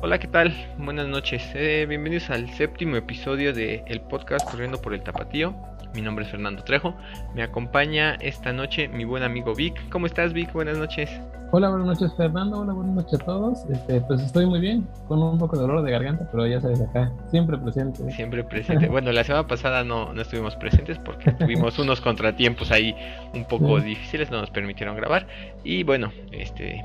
[0.00, 0.54] Hola, ¿qué tal?
[0.78, 1.42] Buenas noches.
[1.54, 5.56] Eh, bienvenidos al séptimo episodio de el podcast Corriendo por el Tapatío.
[5.92, 6.94] Mi nombre es Fernando Trejo.
[7.34, 9.74] Me acompaña esta noche mi buen amigo Vic.
[9.90, 10.52] ¿Cómo estás, Vic?
[10.52, 11.10] Buenas noches.
[11.50, 12.60] Hola, buenas noches, Fernando.
[12.60, 13.64] Hola, buenas noches a todos.
[13.70, 16.80] Este, pues estoy muy bien, con un poco de dolor de garganta, pero ya sabes,
[16.80, 18.08] acá, siempre presente.
[18.12, 18.86] Siempre presente.
[18.90, 22.94] bueno, la semana pasada no, no estuvimos presentes porque tuvimos unos contratiempos ahí
[23.34, 25.26] un poco difíciles, no nos permitieron grabar.
[25.64, 26.84] Y bueno, este,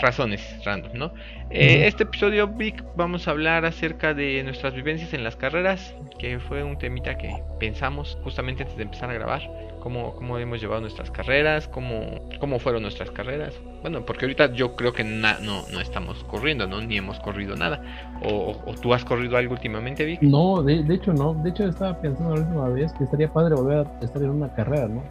[0.00, 1.12] razones random, ¿no?
[1.50, 6.38] Eh, este episodio, Vic, vamos a hablar acerca de nuestras vivencias en las carreras, que
[6.38, 9.42] fue un temita que pensamos justamente antes de empezar a grabar,
[9.80, 13.54] cómo, cómo hemos llevado nuestras carreras, cómo, cómo fueron nuestras carreras.
[13.82, 16.80] Bueno, porque ahorita yo creo que no, no estamos corriendo, ¿no?
[16.80, 17.82] Ni hemos corrido nada.
[18.22, 20.22] O, tú has corrido algo últimamente, Vic?
[20.22, 21.34] No, de, de, hecho no.
[21.34, 24.54] De hecho estaba pensando la última vez que estaría padre volver a estar en una
[24.54, 25.02] carrera, ¿no?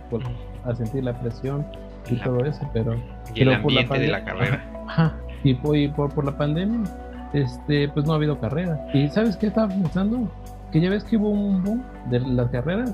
[0.65, 1.65] a sentir la presión
[2.09, 2.95] y todo eso, pero...
[3.33, 4.63] Y el ambiente de la carrera.
[4.87, 6.89] Ajá, y, por, por, la pandemia,
[7.33, 8.79] este, pues no ha habido carrera.
[8.93, 10.29] ¿Y sabes qué estaba pensando?
[10.71, 12.93] Que ya ves que hubo un boom de las carreras.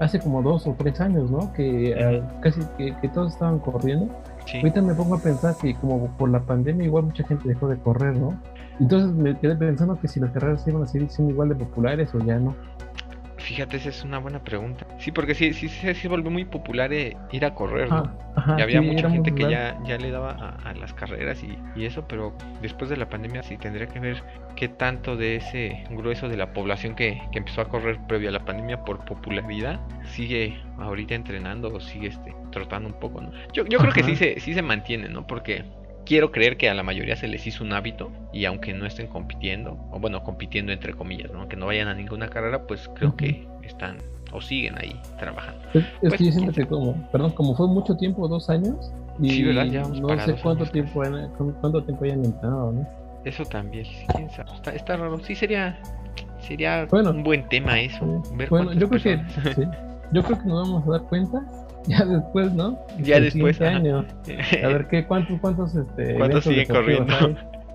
[0.00, 1.52] Hace como dos o tres años, ¿no?
[1.52, 4.08] Que ah, casi que, todos estaban corriendo.
[4.54, 7.78] Ahorita me pongo a pensar que como por la pandemia igual mucha gente dejó de
[7.78, 8.38] correr, ¿no?
[8.80, 12.14] Entonces me quedé pensando que si las carreras iban a seguir siendo igual de populares
[12.14, 12.54] o ya no.
[13.44, 14.86] Fíjate, esa es una buena pregunta.
[14.98, 18.10] Sí, porque sí, sí, sí, se volvió muy popular eh, ir a correr, ¿no?
[18.58, 22.08] y había mucha gente que ya, ya le daba a, las carreras y, y, eso,
[22.08, 24.22] pero después de la pandemia sí tendría que ver
[24.56, 28.32] qué tanto de ese grueso de la población que, que empezó a correr previo a
[28.32, 33.30] la pandemia por popularidad sigue ahorita entrenando o sigue este, trotando un poco, ¿no?
[33.52, 35.26] Yo, yo creo que sí se, sí se mantiene, ¿no?
[35.26, 35.64] Porque
[36.04, 39.06] quiero creer que a la mayoría se les hizo un hábito y aunque no estén
[39.06, 41.48] compitiendo, o bueno, compitiendo entre comillas, ¿no?
[41.48, 43.98] que no vayan a ninguna carrera, pues creo que están
[44.32, 45.60] o siguen ahí trabajando.
[45.74, 49.42] Es, pues, que yo siento que como, perdón, como fue mucho tiempo, dos años, y
[49.42, 51.02] no sé cuánto tiempo,
[51.60, 52.88] cuánto tiempo hayan entrado, ¿no?
[53.24, 55.78] Eso también, quién sabe, está, raro, sí sería,
[56.40, 58.22] sería un buen tema eso.
[58.50, 59.16] bueno, yo creo que,
[60.12, 62.78] yo creo que nos vamos a dar cuenta ya después, ¿no?
[62.98, 63.60] Ya después.
[63.60, 64.06] años.
[64.62, 67.14] A ver, ¿qué, ¿cuántos, cuántos, este, ¿Cuántos siguen corriendo?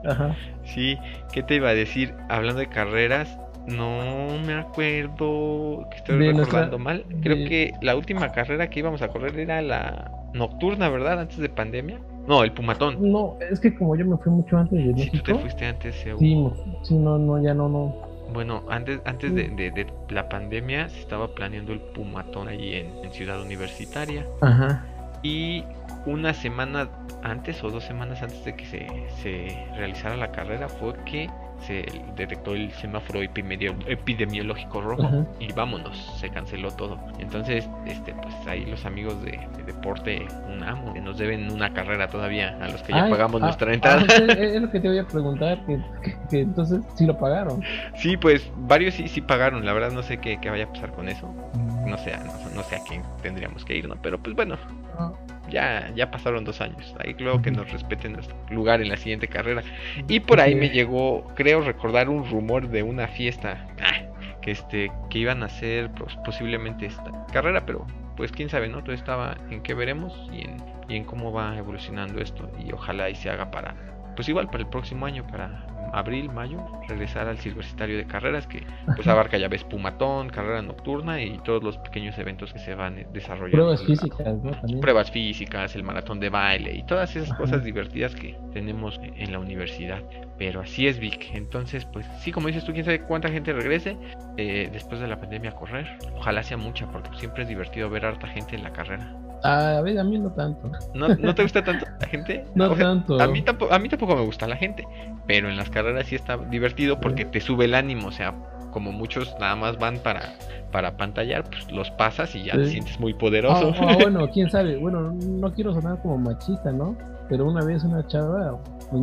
[0.05, 0.35] Ajá.
[0.63, 0.97] Sí,
[1.31, 2.13] ¿qué te iba a decir?
[2.29, 3.37] Hablando de carreras,
[3.67, 7.05] no me acuerdo que estoy recordando mal.
[7.21, 11.19] Creo que la última carrera que íbamos a correr era la nocturna, ¿verdad?
[11.19, 11.99] Antes de pandemia.
[12.27, 13.11] No, el Pumatón.
[13.11, 15.11] No, es que como yo me fui mucho antes de México.
[15.11, 16.47] Sí, tú te fuiste antes, Sí,
[16.83, 18.08] sí, no, no, ya no, no.
[18.33, 24.25] Bueno, antes, antes de, la pandemia se estaba planeando el Pumatón allí en, Ciudad Universitaria.
[24.41, 24.85] Ajá.
[25.23, 25.63] Y
[26.05, 26.89] una semana
[27.23, 28.87] antes o dos semanas antes de que se,
[29.21, 31.29] se realizara la carrera fue que
[31.61, 36.99] se detectó el semáforo epidemiológico rojo y vámonos, se canceló todo.
[37.19, 42.57] Entonces, este, pues ahí los amigos de, Deporte UNAM que nos deben una carrera todavía
[42.59, 44.03] a los que ya pagamos ah, nuestra entrada.
[44.09, 47.61] Ah, es, lo que te voy a preguntar, que, entonces sí lo pagaron.
[47.95, 51.07] Sí, pues varios sí, sí pagaron, la verdad no sé qué, vaya a pasar con
[51.07, 51.27] eso.
[51.53, 51.89] Mm.
[51.89, 52.13] No sé,
[52.55, 53.95] no, sé a quién tendríamos que ir, ¿no?
[54.01, 54.57] Pero pues bueno.
[54.97, 55.11] Ah
[55.49, 56.95] ya, ya pasaron dos años.
[57.03, 59.63] Ahí creo que nos respeten nuestro lugar en la siguiente carrera.
[60.07, 64.01] Y por ahí me llegó, creo recordar un rumor de una fiesta ah,
[64.41, 68.83] que este que iban a hacer pues, posiblemente esta carrera, pero pues quién sabe, ¿no?
[68.83, 70.57] Todo estaba en qué veremos y en,
[70.89, 72.51] y en cómo va evolucionando esto.
[72.59, 73.75] Y ojalá y se haga para,
[74.15, 78.65] pues igual para el próximo año, para abril, mayo, regresar al universitario de carreras que
[78.95, 83.07] pues abarca ya ves Pumatón, carrera nocturna y todos los pequeños eventos que se van
[83.13, 83.57] desarrollando.
[83.57, 84.79] Pruebas físicas, ¿no?
[84.81, 89.39] Pruebas físicas, el maratón de baile y todas esas cosas divertidas que tenemos en la
[89.39, 90.01] universidad.
[90.37, 91.31] Pero así es Vic.
[91.33, 93.97] Entonces, pues sí, como dices tú, quién sabe cuánta gente regrese
[94.37, 95.97] eh, después de la pandemia a correr.
[96.15, 99.13] Ojalá sea mucha, porque siempre es divertido ver a harta gente en la carrera.
[99.43, 100.69] A ver, a mí no tanto.
[100.93, 102.45] ¿No, ¿no te gusta tanto la gente?
[102.55, 103.19] no tanto.
[103.19, 104.87] A mí, tampoco, a mí tampoco me gusta la gente,
[105.27, 108.35] pero en las carreras sí está divertido porque te sube el ánimo, o sea,
[108.71, 110.33] como muchos nada más van para,
[110.71, 113.73] para pantallar, pues los pasas y ya te sientes muy poderoso.
[113.79, 116.95] Ah, ah, bueno, quién sabe, bueno, no quiero sonar como machista, ¿no?
[117.29, 118.59] Pero una vez una chava,
[118.89, 119.01] pues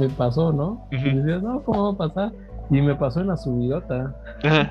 [0.00, 0.86] me pasó, ¿no?
[0.90, 2.32] Y decías, no, ¿cómo va a pasar?
[2.70, 4.14] Y me pasó en la subidota.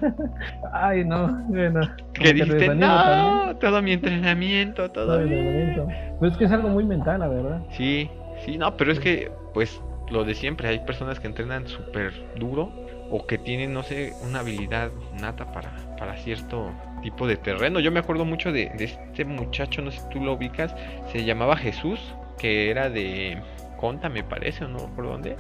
[0.72, 1.82] Ay, no, bueno.
[2.14, 2.76] ¿Qué dijiste?
[2.76, 5.88] No, todo mi entrenamiento, todo, mi entrenamiento.
[6.20, 7.62] Pues es que es algo muy mental, la verdad.
[7.72, 8.10] Sí,
[8.46, 12.72] sí, no, pero es que, pues, lo de siempre, hay personas que entrenan súper duro
[13.10, 16.72] o que tienen, no sé, una habilidad nata para, para cierto
[17.02, 17.80] tipo de terreno.
[17.80, 20.76] Yo me acuerdo mucho de, de este muchacho, no sé si tú lo ubicas,
[21.12, 22.00] se llamaba Jesús,
[22.38, 23.42] que era de
[23.78, 25.38] Conta, me parece, o no por dónde.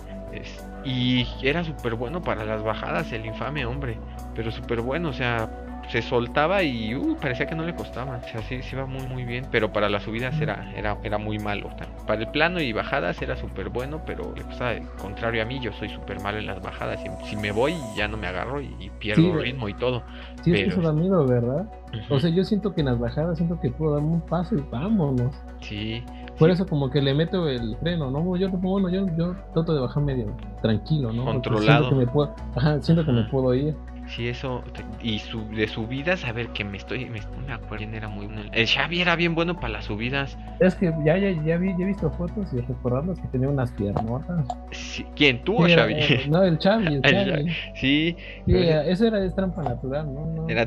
[0.86, 4.00] y era súper bueno para las bajadas, el infame hombre.
[4.36, 5.50] Pero súper bueno, o sea,
[5.90, 8.18] se soltaba y uh, parecía que no le costaba.
[8.18, 9.46] O sea, sí, sí iba muy, muy bien.
[9.52, 11.70] Pero para las subidas era, era, era muy malo.
[12.06, 15.60] Para el plano y bajadas era súper bueno, pero le costaba contrario a mí.
[15.62, 17.00] Yo soy súper malo en las bajadas.
[17.02, 20.04] Si, si, me voy, ya no me agarro y, pierdo ritmo y todo.
[20.44, 21.68] Sí, eso da miedo, ¿verdad?
[22.10, 24.62] O sea, yo siento que en las bajadas siento que puedo darme un paso y
[24.70, 25.36] vámonos.
[25.62, 26.04] Sí.
[26.38, 28.36] Por eso como que le meto el freno, ¿no?
[28.36, 31.26] Yo, bueno, yo, yo trato de bajar medio tranquilo, ¿no?
[31.26, 31.86] Controlado.
[31.86, 33.76] Siento que me puedo, ajá, siento que me puedo ir.
[34.08, 34.64] Sí, eso.
[35.02, 37.06] Y su, de subidas, a ver, que me estoy.
[37.06, 38.44] Me, me acuerdo quién era muy bueno.
[38.54, 40.38] El Xavi era bien bueno para las subidas.
[40.60, 43.72] Es que ya, ya, ya, vi, ya he visto fotos y recordarlos que tenía unas
[43.74, 44.46] piernotas.
[44.72, 45.44] Sí, ¿Quién?
[45.44, 45.94] ¿Tú o Xavi?
[45.94, 46.96] Eh, no, el Xavi.
[46.96, 47.50] El Xavi.
[47.76, 48.16] Sí.
[48.46, 50.26] sí eso era de trampa natural, ¿no?
[50.26, 50.66] no era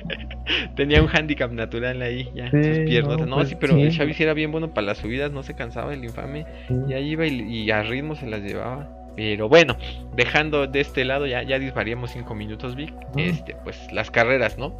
[0.76, 2.50] tenía un handicap natural ahí, ya.
[2.50, 3.26] sus piernas.
[3.26, 5.54] No, pues sí, pero el Xavi sí era bien bueno para las subidas, no se
[5.54, 6.46] cansaba el infame.
[6.88, 8.88] Y ahí iba y, y a ritmo se las llevaba.
[9.16, 9.76] Pero bueno,
[10.14, 12.94] dejando de este lado, ya, ya disvariamos cinco minutos, Vic.
[13.16, 14.74] Este, pues las carreras, ¿no?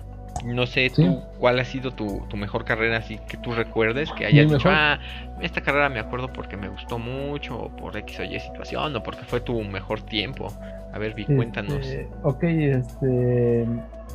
[0.44, 4.26] No sé tú cuál ha sido tu, tu, mejor carrera, así que tú recuerdes que
[4.26, 4.98] hayas dicho, ah,
[5.40, 9.02] esta carrera me acuerdo porque me gustó mucho, o por X o Y situación, o
[9.02, 10.48] porque fue tu mejor tiempo.
[10.92, 11.86] A ver, Vic, cuéntanos.
[11.86, 13.66] Este, ok, este.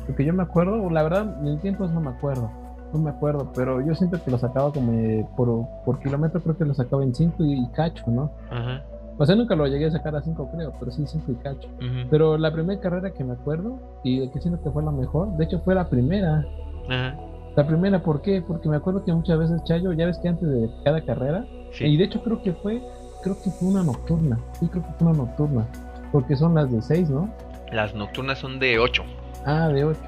[0.08, 2.50] Lo que yo me acuerdo, la verdad, en tiempos no me acuerdo.
[2.92, 6.64] No me acuerdo, pero yo siento que lo sacaba como por, por kilómetro, creo que
[6.64, 8.30] lo sacaba en 5 y, y cacho, ¿no?
[8.50, 8.82] Ajá.
[9.18, 11.68] O sea, nunca lo llegué a sacar a 5, creo, pero sí 5 y cacho.
[12.10, 15.44] Pero la primera carrera que me acuerdo y que siento que fue la mejor, de
[15.44, 16.44] hecho fue la primera.
[17.54, 18.42] La primera, ¿por qué?
[18.42, 21.44] Porque me acuerdo que muchas veces Chayo, ya ves que antes de cada carrera,
[21.78, 22.82] y de hecho creo que fue,
[23.22, 24.38] creo que fue una nocturna.
[24.58, 25.66] Sí, creo que fue una nocturna.
[26.10, 27.30] Porque son las de 6, ¿no?
[27.70, 29.02] Las nocturnas son de 8.
[29.44, 29.98] Ah, de 8.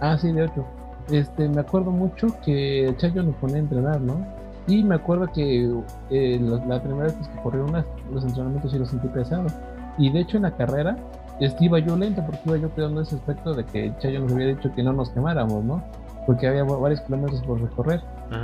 [0.00, 0.64] Ah, sí, de 8.
[1.10, 4.26] Este, me acuerdo mucho que Chayo nos ponía a entrenar, ¿no?
[4.66, 5.70] Y me acuerdo que
[6.10, 9.52] eh, la, primera vez que corrí unas, los entrenamientos sí los sentí pesados.
[9.98, 10.96] Y de hecho en la carrera
[11.40, 14.48] este, iba yo lento porque iba yo cuidando ese aspecto de que Chayo nos había
[14.48, 15.82] dicho que no nos quemáramos, ¿no?
[16.26, 18.00] Porque había varios kilómetros por recorrer.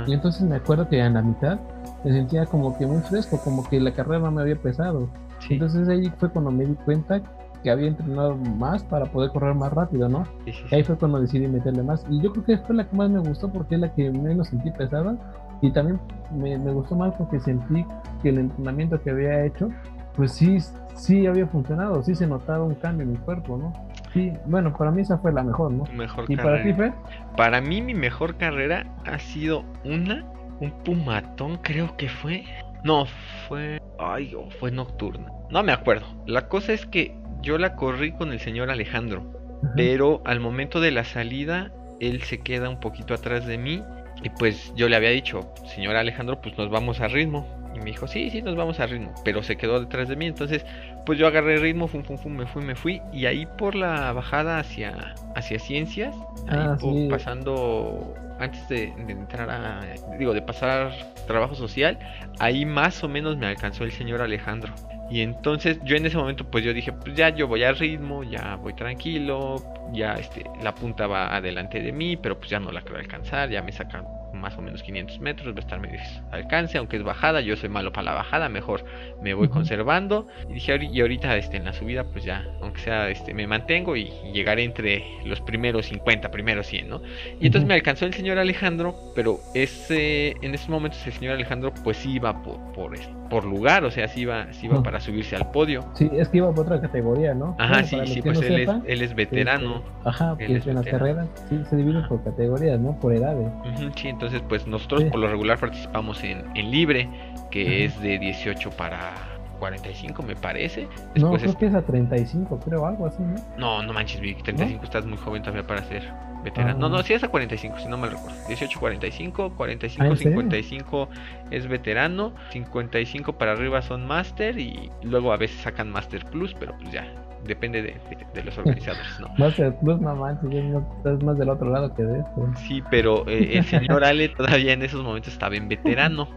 [0.07, 1.59] Y entonces me acuerdo que en la mitad
[2.05, 5.09] me sentía como que muy fresco, como que la carrera no me había pesado.
[5.49, 7.21] Entonces ahí fue cuando me di cuenta
[7.61, 10.25] que había entrenado más para poder correr más rápido, ¿no?
[10.45, 12.05] Y ahí fue cuando decidí meterle más.
[12.09, 14.49] Y yo creo que fue la que más me gustó porque es la que menos
[14.49, 15.17] sentí pesada
[15.63, 15.97] y también
[16.31, 17.85] me, gustó más porque sentí
[18.21, 19.69] que el entrenamiento que había hecho,
[20.13, 20.57] pues sí,
[20.93, 23.71] sí había funcionado, sí se notaba un cambio en mi cuerpo, ¿no?
[24.11, 25.85] Sí, bueno, para mí esa fue la mejor, ¿no?
[25.95, 26.91] Mejor ¿Y para ti, Fer?
[27.37, 30.25] Para mí mi mejor carrera ha sido una,
[30.59, 32.43] un pumatón creo que fue.
[32.83, 33.05] No,
[33.47, 33.81] fue...
[33.97, 35.27] Ay, fue nocturna.
[35.49, 36.05] No me acuerdo.
[36.27, 39.31] La cosa es que yo la corrí con el señor Alejandro.
[39.77, 41.71] Pero al momento de la salida,
[42.01, 43.81] él se queda un poquito atrás de mí
[44.23, 47.45] y pues yo le había dicho, señor Alejandro, pues nos vamos a ritmo.
[47.75, 49.13] Y me dijo, sí, sí, nos vamos a ritmo.
[49.25, 50.27] Pero se quedó detrás de mí.
[50.27, 50.65] Entonces,
[51.05, 53.01] pues yo agarré ritmo, fum, fum, fum, me fui, me fui.
[53.11, 56.15] Y ahí por la bajada hacia, hacia ciencias,
[56.49, 56.77] ah,
[57.09, 59.81] pasando, antes de, entrar a,
[60.17, 60.91] digo, de pasar
[61.27, 61.97] trabajo social,
[62.39, 64.73] ahí más o menos me alcanzó el señor Alejandro.
[65.13, 68.23] Y entonces yo en ese momento pues yo dije, pues ya yo voy a ritmo,
[68.23, 69.61] ya voy tranquilo,
[69.91, 73.47] ya este, la punta va adelante de mí, pero pues ya no la quiero alcanzar,
[73.51, 75.99] ya me sacan más o menos 500 metros, va a estar medio
[76.31, 78.83] alcance, aunque es bajada, yo soy malo para la bajada, mejor
[79.21, 80.27] me voy conservando.
[80.49, 83.95] Y dije, y ahorita este, en la subida, pues ya, aunque sea, este, me mantengo
[83.95, 87.01] y, llegaré entre los primeros 50, primeros 100, ¿no?
[87.39, 91.71] Y entonces me alcanzó el señor Alejandro, pero ese, en esos momentos el señor Alejandro
[91.83, 95.35] pues iba por, por, este, por lugar, o sea, sí iba, sí iba para subirse
[95.35, 95.83] al podio.
[95.95, 97.55] Sí, es que iba por otra categoría, ¿no?
[97.57, 99.77] Ajá, sí, sí, pues él, es, él es veterano.
[99.77, 102.95] Este, ajá, que en las carreras sí se dividen por categorías, ¿no?
[102.99, 103.51] Por edades.
[103.95, 107.09] sí, entonces pues nosotros por lo regular participamos en, en libre,
[107.49, 109.13] que es de 18 para
[109.57, 110.87] 45 me parece.
[111.15, 113.41] no, creo que es a 35, creo, algo así, ¿no?
[113.57, 116.03] No, no manches, Vic, 35 estás muy joven todavía para ser
[116.43, 116.79] veterano.
[116.79, 117.03] No, no, ah.
[117.03, 118.37] sí es a 45, si no me recuerdo.
[118.47, 121.09] 18, 45, 45, 55
[121.51, 126.75] es veterano, 55 para arriba son Master y luego a veces sacan Master Plus, pero
[126.77, 127.05] pues ya,
[127.45, 127.95] depende de,
[128.33, 129.27] de, los organizadores, ¿no?
[129.37, 130.65] Master Plus, no manches,
[130.97, 132.67] estás más del otro lado que de este.
[132.67, 136.27] Sí, pero eh, el señor Ale todavía en esos momentos estaba en veterano.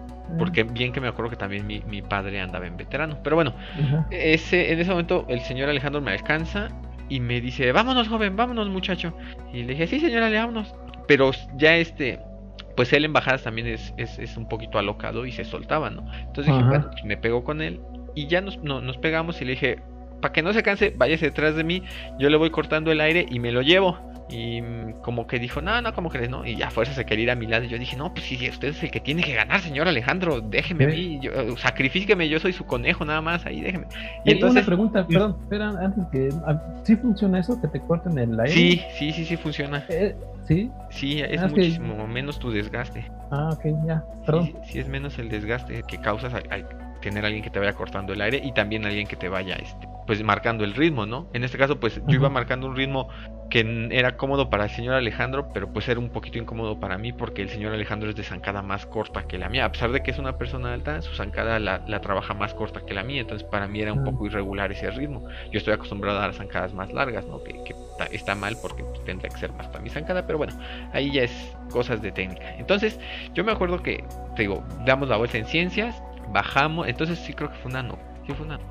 [0.40, 3.16] Porque bien que me acuerdo que también mi, mi padre andaba en veterano.
[3.22, 3.54] Pero bueno,
[4.10, 6.68] ese, en ese momento el señor Alejandro me alcanza
[7.08, 9.16] y me dice, vámonos joven, vámonos muchacho.
[9.52, 10.74] Y le dije, sí señora, le vámonos.
[11.06, 12.18] Pero ya este,
[12.76, 16.10] pues él en bajadas también es, es, es un poquito alocado y se soltaba, ¿no?
[16.20, 17.80] Entonces dije, bueno, pues me pegó con él
[18.14, 19.78] y ya nos, nos pegamos y le dije,
[20.20, 21.82] para que no se canse, váyase detrás de mí,
[22.18, 23.98] yo le voy cortando el aire y me lo llevo.
[24.28, 24.60] Y
[25.02, 26.44] como que dijo, no, no, como crees, no?
[26.44, 27.64] Y ya fuerza se quería ir a mi lado.
[27.64, 30.40] Y yo dije, no, pues si usted es el que tiene que ganar, señor Alejandro,
[30.40, 33.86] déjeme a mí, yo, sacrifíqueme, yo soy su conejo nada más, ahí déjeme.
[34.24, 38.18] Y, entonces, una pregunta, perdón, espera, antes que, ah, ¿sí funciona eso, que te corten
[38.18, 38.52] el aire?
[38.52, 39.84] Sí, sí, sí, sí funciona.
[39.88, 40.70] Eh, ¿Sí?
[40.90, 43.08] Sí, es ah, muchísimo menos tu desgaste.
[43.30, 44.54] Ah, ok, ya, perdón.
[44.64, 46.66] Sí, es menos el desgaste que causas al,
[47.06, 49.86] tener alguien que te vaya cortando el aire y también alguien que te vaya este,
[50.08, 51.28] pues marcando el ritmo, ¿no?
[51.34, 53.08] En este caso, pues yo iba marcando un ritmo
[53.48, 57.12] que era cómodo para el señor Alejandro, pero pues era un poquito incómodo para mí
[57.12, 59.66] porque el señor Alejandro es de zancada más corta que la mía.
[59.66, 62.92] A pesar de que es una persona alta, su zancada la, trabaja más corta que
[62.92, 65.28] la mía, entonces para mí era un poco irregular ese ritmo.
[65.52, 67.40] Yo estoy acostumbrado a las zancadas más largas, ¿no?
[67.44, 67.54] Que,
[68.10, 70.52] está mal porque tendría que ser más para mi zancada, pero bueno,
[70.92, 72.56] ahí ya es cosas de técnica.
[72.56, 72.98] Entonces,
[73.32, 77.50] yo me acuerdo que, te digo, damos la vuelta en ciencias, bajamos, entonces sí creo
[77.50, 77.96] que fue una no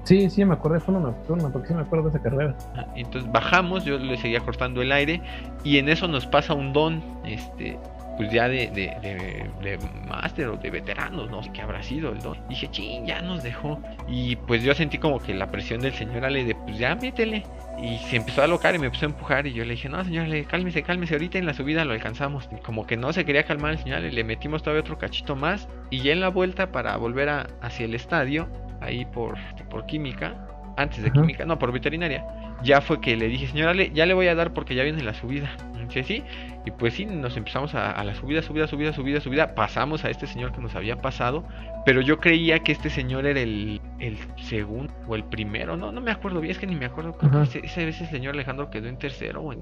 [0.03, 2.55] ¿Sí Sí, me acuerdo, fue una nocturna, porque sí me acuerdo de esa carrera.
[2.75, 5.21] Ah, entonces bajamos, yo le seguía cortando el aire
[5.63, 7.79] y en eso nos pasa un don, este,
[8.17, 12.19] pues ya de, de, de, máster o de veteranos, no sé qué habrá sido el
[12.19, 12.37] don.
[12.47, 13.81] Dije, ching, ya nos dejó.
[14.07, 17.43] Y pues yo sentí como que la presión del señor Ale de, pues ya métele.
[17.81, 19.47] Y se empezó a alocar y me empezó a empujar.
[19.47, 21.15] Y yo le dije, no, señor cálmese, cálmese.
[21.15, 22.47] Ahorita en la subida lo alcanzamos.
[22.63, 25.67] Como que no se quería calmar el señor le metimos todavía otro cachito más.
[25.89, 28.47] Y ya en la vuelta para volver a, hacia el estadio,
[28.81, 29.35] ahí por,
[29.69, 30.44] por química,
[30.77, 32.25] antes de química, no, por veterinaria,
[32.63, 35.13] ya fue que le dije, señora, ya le voy a dar porque ya viene la
[35.13, 35.49] subida.
[35.89, 36.23] Sí, sí,
[36.65, 39.53] y pues sí, nos empezamos a, la subida, subida, subida, subida, subida.
[39.53, 41.43] Pasamos a este señor que nos había pasado,
[41.85, 46.01] pero yo creía que este señor era el, el segundo o el primero, no, no
[46.01, 47.15] me acuerdo bien, es que ni me acuerdo.
[47.43, 49.61] ese, ese, ese, señor Alejandro quedó en tercero o en,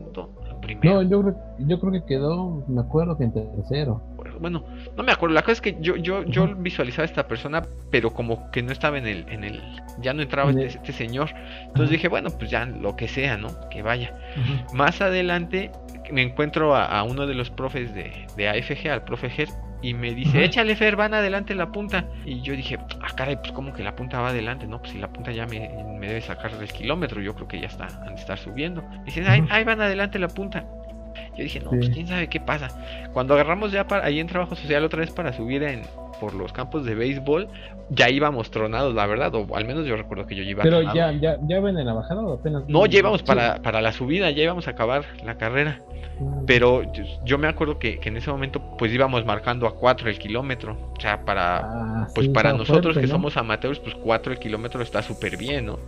[0.61, 1.03] primero.
[1.03, 4.01] No, yo yo creo que quedó, me acuerdo que en tercero.
[4.43, 4.65] Bueno,
[4.97, 8.13] no me acuerdo, la cosa es que yo, yo, yo visualizaba a esta persona, pero
[8.13, 9.61] como que no estaba en el, en el,
[10.01, 11.29] ya no entraba este, este, señor.
[11.67, 13.69] Entonces dije, bueno, pues ya lo que sea, ¿no?
[13.69, 14.13] Que vaya.
[14.73, 15.71] Más adelante
[16.11, 19.47] me encuentro a, uno de los profes de, de AFG, al profe Ger,
[19.81, 22.05] y me dice, échale Fer, van adelante la punta.
[22.25, 24.79] Y yo dije, ah, caray, pues como que la punta va adelante, ¿no?
[24.79, 25.69] Pues si la punta ya me,
[25.99, 28.83] me debe sacar el kilómetro, yo creo que ya está, han de estar subiendo.
[29.03, 30.65] Y dicen, ahí, van adelante la punta.
[31.35, 32.69] Yo dije, no, pues quién sabe qué pasa.
[33.13, 35.83] Cuando agarramos ya para, ahí en trabajo social otra vez para subir en,
[36.23, 37.49] por los campos de béisbol,
[37.89, 41.11] ya íbamos tronados, la verdad, o al menos yo recuerdo que yo iba Pero ya,
[41.11, 42.63] ya, ya ven en la bajada o apenas.
[42.69, 45.81] No, ya íbamos para, para la subida, ya íbamos a acabar la carrera.
[46.45, 46.83] Pero
[47.25, 50.77] yo, me acuerdo que, en ese momento pues íbamos marcando a 4 el kilómetro.
[50.97, 55.01] O sea, para ah, pues para nosotros que somos amateurs, pues 4 el kilómetro está
[55.01, 55.79] súper bien, ¿no?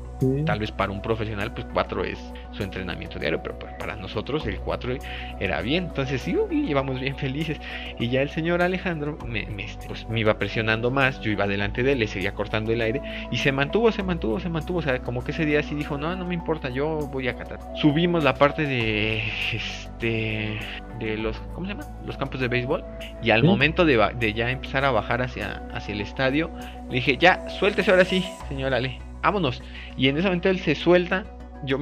[0.46, 2.20] Tal vez para un profesional pues 4 es
[2.52, 4.98] su entrenamiento diario, pero para nosotros el 4
[5.40, 5.86] era bien.
[5.86, 7.60] Entonces sí, íbamos bien felices.
[8.00, 9.48] Y ya el señor Alejandro me,
[9.88, 13.02] pues, me iba presionando más, yo iba delante de él, le seguía cortando el aire
[13.32, 14.80] y se mantuvo, se mantuvo, se mantuvo.
[14.80, 17.36] O sea, como que ese día sí dijo, no, no me importa, yo voy a
[17.36, 17.60] catar.
[17.76, 20.60] Subimos la parte de este
[21.00, 21.88] de, los, ¿cómo se llama?
[22.06, 22.84] Los campos de béisbol.
[23.22, 26.52] Y al momento de, de, ya empezar a bajar hacia, hacia el estadio,
[26.90, 29.62] le dije, ya, suéltese ahora sí, señor Ale, vámonos.
[29.98, 31.26] Y en ese momento él se suelta,
[31.64, 31.78] yo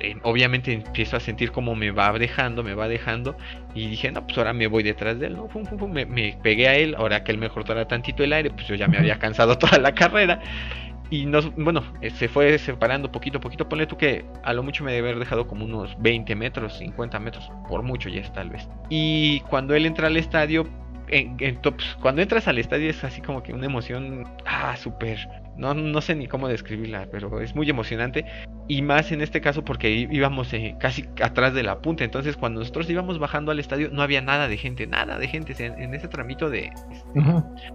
[0.00, 3.36] eh, obviamente empiezo a sentir como me va dejando, me va dejando.
[3.74, 5.48] Y dije, no, pues ahora me voy detrás de él, ¿no?
[5.88, 8.74] me, me, pegué a él, ahora que él me cortara tantito el aire, pues yo
[8.74, 10.40] ya me había cansado toda la carrera.
[11.10, 13.68] Y nos, bueno, eh, se fue separando poquito a poquito.
[13.68, 17.18] Ponle tú que a lo mucho me debe haber dejado como unos 20 metros, 50
[17.18, 18.68] metros, por mucho ya es tal vez.
[18.88, 20.68] Y cuando él entra al estadio,
[21.08, 25.18] en, pues, cuando entras al estadio es así como que una emoción, ah, súper
[25.56, 28.24] no, no sé ni cómo describirla, pero es muy emocionante.
[28.68, 32.04] Y más en este caso porque íbamos eh, casi atrás de la punta.
[32.04, 35.54] Entonces cuando nosotros íbamos bajando al estadio no había nada de gente, nada de gente.
[35.58, 36.70] En, ese tramito de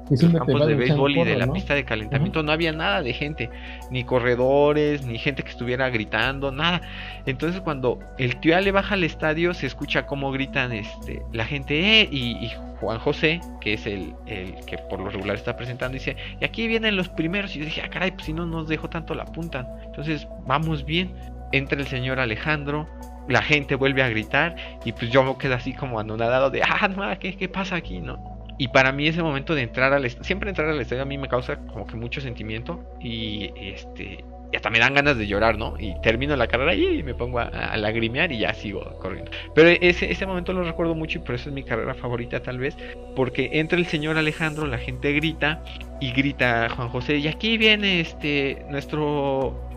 [0.10, 3.14] este, los campos de béisbol y de la pista de calentamiento no había nada de
[3.14, 3.50] gente.
[3.92, 6.82] Ni corredores, ni gente que estuviera gritando, nada.
[7.26, 12.02] Entonces cuando el tío le baja al estadio se escucha como gritan este, la gente
[12.02, 15.94] eh, y, y Juan José, que es el, el, que por lo regular está presentando,
[15.94, 17.56] dice, y aquí vienen los primeros.
[17.56, 19.68] Y dije, ah, caray, pues si no nos dejó tanto la punta.
[19.86, 21.14] Entonces, vamos bien.
[21.52, 22.88] Entra el señor Alejandro,
[23.28, 26.88] la gente vuelve a gritar y pues yo me quedo así como anonadado de, ah,
[26.88, 28.00] no, ¿qué, ¿qué pasa aquí?
[28.00, 28.36] ¿No?
[28.58, 31.18] Y para mí ese momento de entrar al estadio, siempre entrar al estadio a mí
[31.18, 34.24] me causa como que mucho sentimiento y este
[34.56, 35.76] y hasta me dan ganas de llorar, ¿no?
[35.78, 39.30] Y termino la carrera y me pongo a, lagrimear y ya sigo corriendo.
[39.54, 42.58] Pero ese, ese momento lo recuerdo mucho y por eso es mi carrera favorita tal
[42.58, 42.78] vez,
[43.18, 45.62] porque entra el señor Alejandro, la gente grita
[46.00, 49.75] y grita Juan José, y aquí viene este nuestro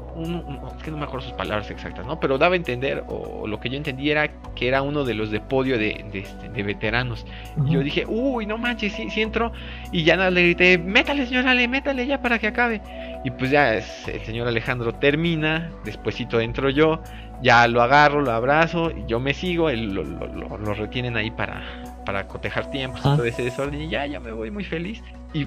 [0.77, 2.19] es que no me acuerdo sus palabras exactas, ¿no?
[2.19, 5.31] Pero daba a entender, o lo que yo entendí era que era uno de los
[5.31, 7.27] de podio de, de, este, veteranos.
[7.67, 9.53] Y yo dije, uy, no manches, sí, sí entró.
[9.93, 12.81] Y ya le grité, métale, señor Ale, métale ya para que acabe.
[13.25, 13.83] Y pues ya el
[14.25, 17.03] señor Alejandro termina, despuesito entro yo,
[17.43, 21.63] ya lo agarro, lo abrazo, y yo me sigo, él, lo, lo, retienen ahí para,
[22.05, 23.81] para cotejar tiempos y todo ese desorden.
[23.83, 25.03] Y ya, ya me voy muy feliz.
[25.33, 25.47] Y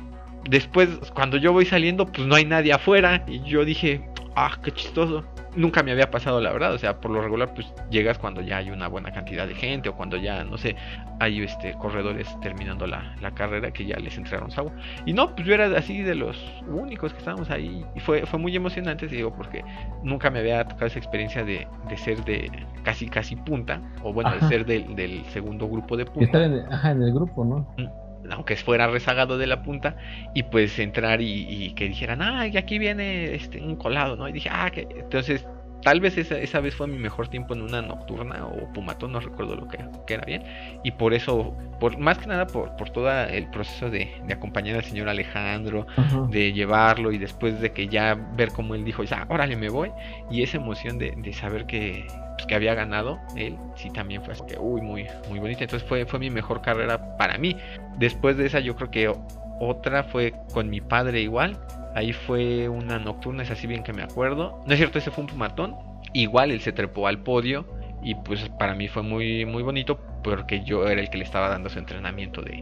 [0.49, 3.23] después, cuando yo voy saliendo, pues no hay nadie afuera.
[3.27, 4.01] Y yo dije,
[4.35, 5.23] ah, qué chistoso.
[5.55, 6.73] Nunca me había pasado, la verdad.
[6.73, 9.89] O sea, por lo regular, pues llegas cuando ya hay una buena cantidad de gente
[9.89, 10.75] o cuando ya, no sé,
[11.19, 14.71] hay este corredores terminando la, carrera que ya les entregaron agua.
[15.05, 17.85] Y no, pues yo era así de los únicos que estábamos ahí.
[17.95, 19.63] Y fue, fue muy emocionante, digo, porque
[20.03, 22.49] nunca me había tocado esa experiencia de, ser de
[22.83, 23.81] casi, casi punta.
[24.03, 26.25] O bueno, de ser del, segundo grupo de punta.
[26.25, 27.67] Estar en ajá, en el grupo, ¿no?
[27.77, 29.95] Mm aunque fuera rezagado de la punta,
[30.33, 34.27] y pues entrar y, que dijeran, ah, y aquí viene este, un colado, ¿no?
[34.27, 35.45] Y dije, ah, que entonces
[35.83, 39.19] tal vez esa, esa, vez fue mi mejor tiempo en una nocturna o pumatón, no
[39.19, 39.79] recuerdo lo que,
[40.13, 40.43] era bien.
[40.83, 44.83] Y por eso, por más que nada por, por todo el proceso de, acompañar al
[44.83, 45.85] señor Alejandro,
[46.29, 49.91] de llevarlo y después de que ya ver cómo él dijo, órale, me voy.
[50.29, 52.05] Y esa emoción de, de saber que,
[52.41, 55.63] pues, que había ganado él, sí también fue así que, uy, muy, muy bonita.
[55.63, 57.55] Entonces fue, fue mi mejor carrera para mí.
[57.97, 59.13] Después de esa yo creo que
[59.61, 61.59] otra fue con mi padre igual
[61.93, 64.63] Ahí fue una nocturna, es así bien que me acuerdo.
[64.65, 65.75] No es cierto, ese fue un pumatón.
[66.13, 67.65] Igual él se trepó al podio
[68.03, 71.49] y pues para mí fue muy muy bonito porque yo era el que le estaba
[71.49, 72.61] dando su entrenamiento de,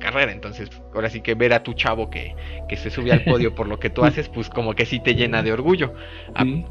[0.00, 0.32] carrera.
[0.32, 2.34] Entonces ahora sí que ver a tu chavo que,
[2.76, 5.42] se sube al podio por lo que tú haces pues como que sí te llena
[5.42, 5.94] de orgullo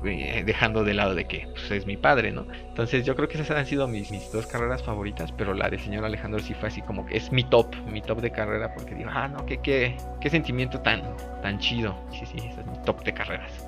[0.03, 3.35] eh, dejando de lado de que pues, es mi padre no entonces yo creo que
[3.35, 6.69] esas han sido mis, mis dos carreras favoritas pero la del señor Alejandro sí fue
[6.69, 9.59] así como que es mi top mi top de carrera porque digo ah no qué
[9.59, 11.03] qué, qué sentimiento tan
[11.43, 13.67] tan chido sí sí ese es mi top de carreras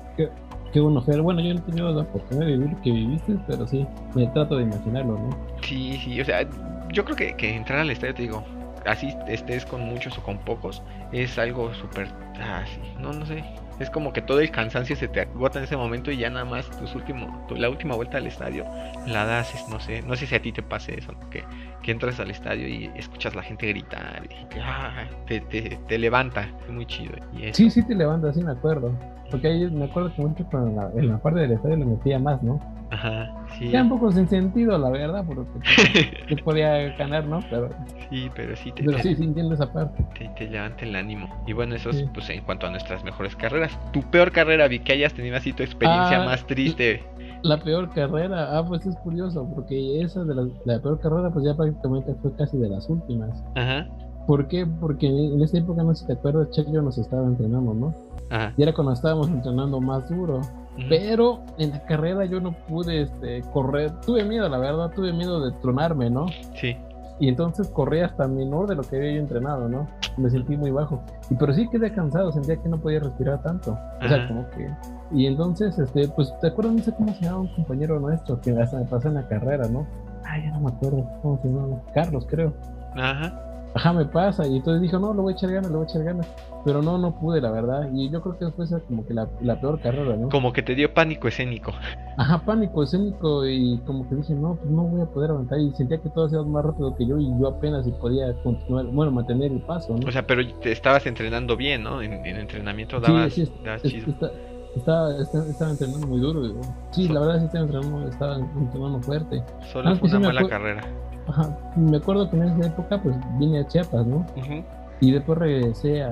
[0.74, 1.22] qué bueno ser.
[1.22, 4.56] Bueno, yo no he tenido la oportunidad de vivir que viviste, pero sí, me trato
[4.56, 5.30] de imaginarlo, ¿no?
[5.62, 6.46] Sí, sí, o sea,
[6.92, 8.44] yo creo que, que entrar al estadio, te digo,
[8.84, 12.08] así estés con muchos o con pocos, es algo súper.
[12.40, 13.44] Ah, sí, no, no sé.
[13.78, 16.44] Es como que todo el cansancio se te agota en ese momento y ya nada
[16.44, 18.64] más tus último, la última vuelta al estadio
[19.06, 21.44] la das, no sé, no sé si a ti te pase eso, que,
[21.82, 26.48] que entras al estadio y escuchas la gente gritar y ah, te, te, te, levanta,
[26.66, 27.14] es muy chido.
[27.32, 28.92] Y Sí, sí te levanta, sí me acuerdo.
[29.30, 30.46] Porque ahí me acuerdo que mucho
[30.96, 32.60] en la parte del estadio le metía más, ¿no?
[32.94, 33.74] Ajá, sí.
[33.74, 35.42] Un poco sin sentido, la verdad, porque
[36.28, 37.40] se podía ganar, ¿no?
[37.50, 37.70] Pero,
[38.08, 40.04] sí, pero sí te, pero sí, sí entiendo esa parte.
[40.16, 41.28] Te, te, levanta el ánimo.
[41.44, 43.76] Y bueno, eso es pues en cuanto a nuestras mejores carreras.
[43.92, 47.02] Tu peor carrera, vi que hayas tenido así tu experiencia ah, más triste.
[47.42, 51.44] La peor carrera, ah, pues es curioso, porque esa de la, la peor carrera, pues
[51.44, 53.42] ya prácticamente fue casi de las últimas.
[53.56, 53.88] Ajá.
[54.28, 54.66] ¿Por qué?
[54.66, 57.94] Porque en esa época, no sé si te acuerdas, Checo nos estaba entrenando, ¿no?
[58.56, 60.40] Y era cuando estábamos entrenando más duro.
[60.88, 63.92] Pero en la carrera yo no pude este, correr.
[64.00, 66.26] Tuve miedo, la verdad, tuve miedo de tronarme, ¿no?
[66.54, 66.76] Sí.
[67.20, 69.86] Y entonces corrí hasta menor de lo que había yo entrenado, ¿no?
[70.16, 71.00] Me sentí muy bajo.
[71.30, 73.78] Y pero sí quedé cansado, sentía que no podía respirar tanto.
[74.02, 74.68] O sea, como que.
[75.12, 76.74] Y entonces, este, pues, ¿te acuerdas?
[76.74, 79.68] No sé cómo se llama un compañero nuestro que hasta me pasó en la carrera,
[79.68, 79.86] ¿no?
[80.24, 81.80] Ay, ya no me acuerdo cómo se llama.
[81.94, 82.52] Carlos, creo.
[82.96, 83.53] Ajá.
[83.74, 84.46] Ajá, me pasa.
[84.46, 86.26] Y entonces dijo, no, lo voy a echar ganas, lo voy a echar ganas.
[86.64, 87.90] Pero no, no pude, la verdad.
[87.92, 89.26] Y yo creo que fue como que la,
[89.60, 90.28] peor carrera, ¿no?
[90.28, 91.72] Como que te dio pánico escénico.
[92.16, 93.46] Ajá, pánico escénico.
[93.46, 95.58] Y como que dije, no, pues no voy a poder avanzar.
[95.58, 97.18] Y sentía que todos iban más rápido que yo.
[97.18, 100.08] Y yo apenas podía continuar, bueno, mantener el paso, ¿no?
[100.08, 102.00] O sea, pero te estabas entrenando bien, ¿no?
[102.00, 103.46] En, entrenamiento dabas, sí,
[103.82, 104.04] sí,
[104.76, 106.60] estaba, estaba, entrenando muy duro.
[106.90, 109.42] Sí, la verdad sí estaba entrenando, estaba entrenando fuerte.
[109.72, 110.82] Solo fue una mala carrera.
[111.26, 114.26] Ajá, me acuerdo que en esa época pues vine a Chiapas, ¿no?
[115.00, 116.02] Y después regresé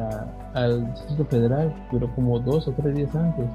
[0.54, 3.46] al Distrito Federal, pero como dos o tres días antes.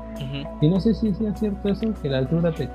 [0.62, 2.68] Y no sé si es cierto eso, que la altura te,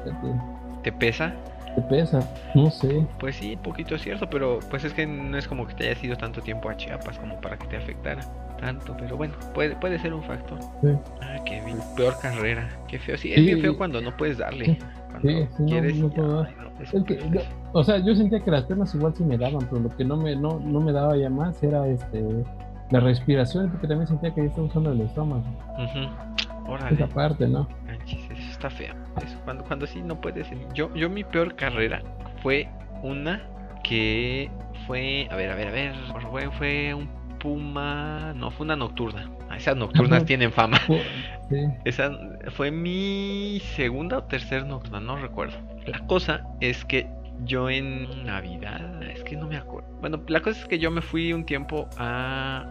[0.83, 1.33] te, pesa.
[1.75, 2.21] Te pesa,
[2.55, 3.07] no sé.
[3.19, 6.05] Pues sí, poquito es cierto, pero pues es que no es como que te hayas
[6.05, 8.23] ido tanto tiempo a Chiapas como para que te afectara
[8.63, 10.61] tanto, pero bueno, puede, puede ser un factor.
[10.83, 10.89] Sí.
[11.21, 11.79] Ah, qué bien.
[11.97, 13.19] Peor carrera, qué feo.
[13.19, 14.79] Sí, es bien feo cuando no puedes darle.
[15.23, 16.47] Sí, quieres, no, puedo
[17.73, 20.17] o sea, yo sentía que las piernas igual sí me daban, pero lo que no
[20.17, 22.23] me, no, no me daba ya más era este
[22.91, 25.45] la respiración, porque también sentía que ya estaba usando el estómago.
[26.91, 27.67] Esa parte, ¿no?
[28.07, 28.95] eso está feo.
[29.45, 30.49] cuando, cuando sí no puedes.
[30.75, 32.03] Yo, yo mi peor carrera
[32.43, 32.69] fue
[33.03, 33.43] una
[33.83, 34.51] que
[34.87, 35.95] fue, a ver, a ver, a ver,
[36.31, 37.09] fue, fue un
[37.43, 39.29] Puma, no, fue una nocturna.
[39.51, 40.79] Ah, esas nocturnas tienen fama.
[41.85, 42.11] Esa
[42.51, 45.57] fue mi segunda o tercera nocturna, no recuerdo.
[45.87, 47.09] La cosa es que
[47.45, 49.89] yo en Navidad, es que no me acuerdo.
[50.01, 52.65] Bueno, la cosa es que yo me fui un tiempo a,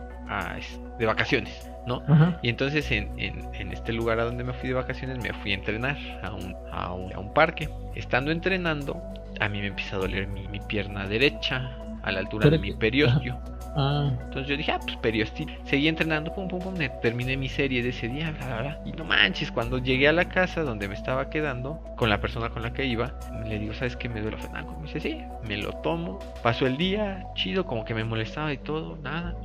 [0.98, 2.02] de vacaciones, ¿no?
[2.42, 5.56] Y entonces en, en, este lugar a donde me fui de vacaciones me fui a
[5.56, 7.70] entrenar a un, a un, a un parque.
[7.96, 9.02] Estando entrenando,
[9.40, 11.72] a mí me empieza a doler mi, mi pierna derecha
[12.04, 13.42] a la altura de mi periósteo.
[13.76, 14.12] Ah.
[14.26, 15.54] Entonces yo dije, ah, pues periostito.
[15.66, 16.76] Seguí entrenando, pum, pum, pum.
[17.02, 18.82] Terminé mi serie de ese día, bla, bla, bla.
[18.86, 22.50] Y no manches, cuando llegué a la casa donde me estaba quedando, con la persona
[22.50, 23.14] con la que iba,
[23.46, 24.10] le digo, ¿sabes qué?
[24.10, 26.20] Me duele el Me dice, sí, me lo tomo.
[26.44, 29.36] Pasó el día, chido, como que me molestaba y todo, nada.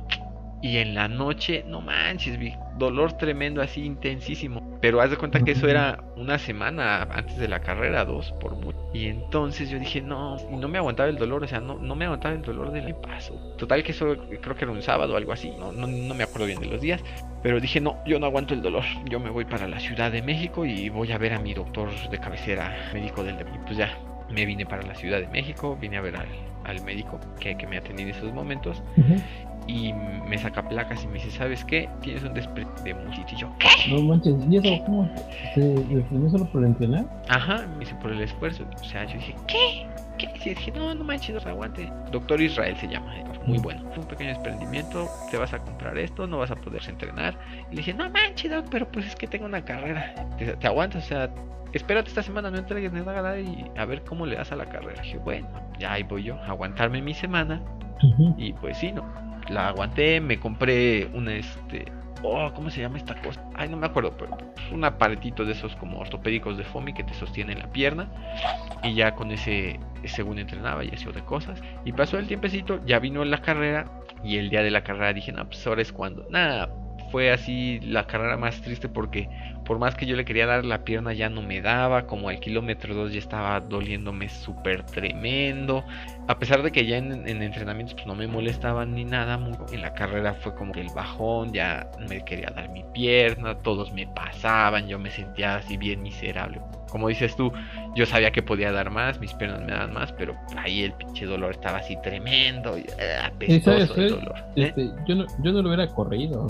[0.61, 4.61] Y en la noche, no manches, vi dolor tremendo, así intensísimo.
[4.81, 8.55] Pero haz de cuenta que eso era una semana antes de la carrera, dos por
[8.55, 8.77] mucho.
[8.93, 11.95] Y entonces yo dije, no, y no me aguantaba el dolor, o sea, no, no
[11.95, 13.33] me aguantaba el dolor del paso.
[13.57, 16.23] Total que eso creo que era un sábado o algo así, no, no, no me
[16.23, 17.03] acuerdo bien de los días.
[17.43, 18.83] Pero dije, no, yo no aguanto el dolor.
[19.05, 21.89] Yo me voy para la Ciudad de México y voy a ver a mi doctor
[22.09, 23.35] de cabecera, médico del...
[23.35, 23.95] Y pues ya,
[24.29, 26.27] me vine para la Ciudad de México, vine a ver al,
[26.65, 28.83] al médico que, que me atendía en esos momentos
[29.67, 31.89] y me saca placas y me dice, ¿sabes qué?
[32.01, 33.33] Tienes un desprendimiento de.
[33.33, 33.67] Y yo, ¿qué?
[33.91, 35.09] No manches, ¿y eso cómo?
[35.53, 37.05] ¿Se solo por entrenar?
[37.29, 38.63] Ajá, me dice, por el esfuerzo.
[38.81, 39.87] O sea, yo dije, ¿qué?
[40.17, 40.29] ¿Qué?
[40.45, 41.91] Y dije, no, no manches, no aguante.
[42.11, 43.13] Doctor Israel se llama,
[43.45, 43.81] muy bueno.
[43.91, 47.37] Fue un pequeño desprendimiento, te vas a comprar esto, no vas a poder entrenar.
[47.69, 50.13] Y le dije, no manches, doc, pero pues es que tengo una carrera.
[50.37, 51.03] ¿Te, te aguantas?
[51.03, 51.29] O sea,
[51.77, 55.01] espérate esta semana, no entregues nada y a ver cómo le das a la carrera.
[55.01, 55.47] dije, bueno,
[55.79, 57.61] ya ahí voy yo, a aguantarme mi semana.
[58.37, 59.03] Y pues sí, no,
[59.49, 63.41] la aguanté, me compré un este, oh, ¿cómo se llama esta cosa?
[63.55, 64.37] Ay, no me acuerdo, pero
[64.71, 68.09] un aparatito de esos como ortopédicos de FOMI que te sostiene la pierna
[68.83, 72.99] y ya con ese según entrenaba y hacía de cosas y pasó el tiempecito, ya
[72.99, 73.85] vino la carrera
[74.23, 76.69] y el día de la carrera dije, no, pues ahora es cuando, nada,
[77.11, 79.29] fue así la carrera más triste porque
[79.67, 82.39] por más que yo le quería dar la pierna ya no me daba, como al
[82.39, 85.83] kilómetro 2 ya estaba doliéndome súper tremendo.
[86.29, 89.37] A pesar de que ya en, entrenamientos pues no me molestaban ni nada,
[89.73, 93.91] en la carrera fue como que el bajón, ya me quería dar mi pierna, todos
[93.91, 96.61] me pasaban, yo me sentía así bien miserable.
[96.89, 97.51] Como dices tú,
[97.93, 101.25] yo sabía que podía dar más, mis piernas me daban más, pero ahí el pinche
[101.25, 104.35] dolor estaba así tremendo, y, eh, apestoso el dolor.
[104.55, 104.67] ¿eh?
[104.67, 106.47] Este, yo, no, yo no lo hubiera corrido.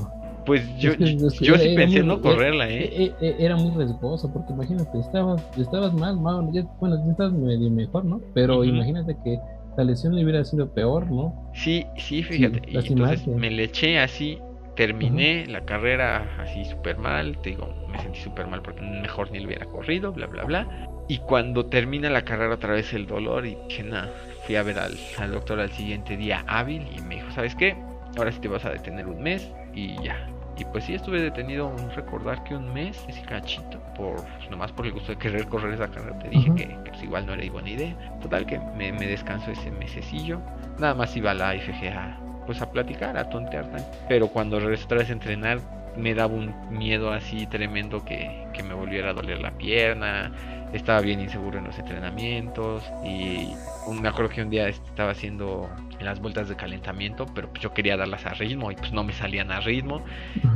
[0.48, 2.90] Pues yo, yo sí pensé no correrla, ¿eh?
[2.92, 3.14] ¿eh?
[3.22, 3.36] ¿eh?
[3.38, 8.06] Era muy riesgoso, porque imagínate, estabas, estabas mal, mal ya, bueno, ya estás medio mejor,
[8.06, 8.22] ¿no?
[8.34, 9.38] Pero imagínate que
[9.76, 11.52] la lesión le hubiera sido peor, ¿no?
[11.54, 12.62] Sí, sí, fíjate.
[12.66, 14.40] y entonces me le eché así,
[14.76, 19.40] terminé la carrera así súper mal, te digo, me sentí súper mal porque mejor ni
[19.40, 20.90] lo hubiera corrido, bla, bla, bla.
[21.10, 24.10] Y cuando termina la carrera otra vez el dolor y dije, nada,
[24.46, 27.76] fui a ver al, al doctor al siguiente día hábil y me dijo, ¿sabes qué?
[28.18, 31.72] Ahora sí te vas a detener un mes y ya, y pues sí, estuve detenido,
[31.96, 35.88] recordar que un mes, ese cachito, por nomás por el gusto de querer correr esa
[35.88, 36.18] carrera.
[36.20, 37.96] Te dije que, pues, igual no era buena idea.
[38.22, 40.40] Total que me, me descanso ese mesecillo.
[40.80, 43.68] Nada más iba a la IFG a, pues a platicar, a tontear.
[44.08, 45.60] Pero cuando regresé otra vez a entrenar,
[45.98, 50.32] me daba un miedo así tremendo que, que me volviera a doler la pierna
[50.74, 53.54] estaba bien inseguro en los entrenamientos y
[53.92, 55.70] me acuerdo que un día estaba haciendo
[56.02, 59.14] las vueltas de calentamiento, pero pues yo quería darlas a ritmo y pues no me
[59.14, 60.04] salían a ritmo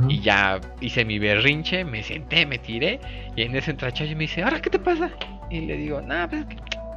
[0.08, 3.00] y ya hice mi berrinche, me senté, me tiré
[3.36, 5.10] y en ese entrachayo me dice, ¿ahora qué te pasa?
[5.50, 6.46] Y le digo, nada, pues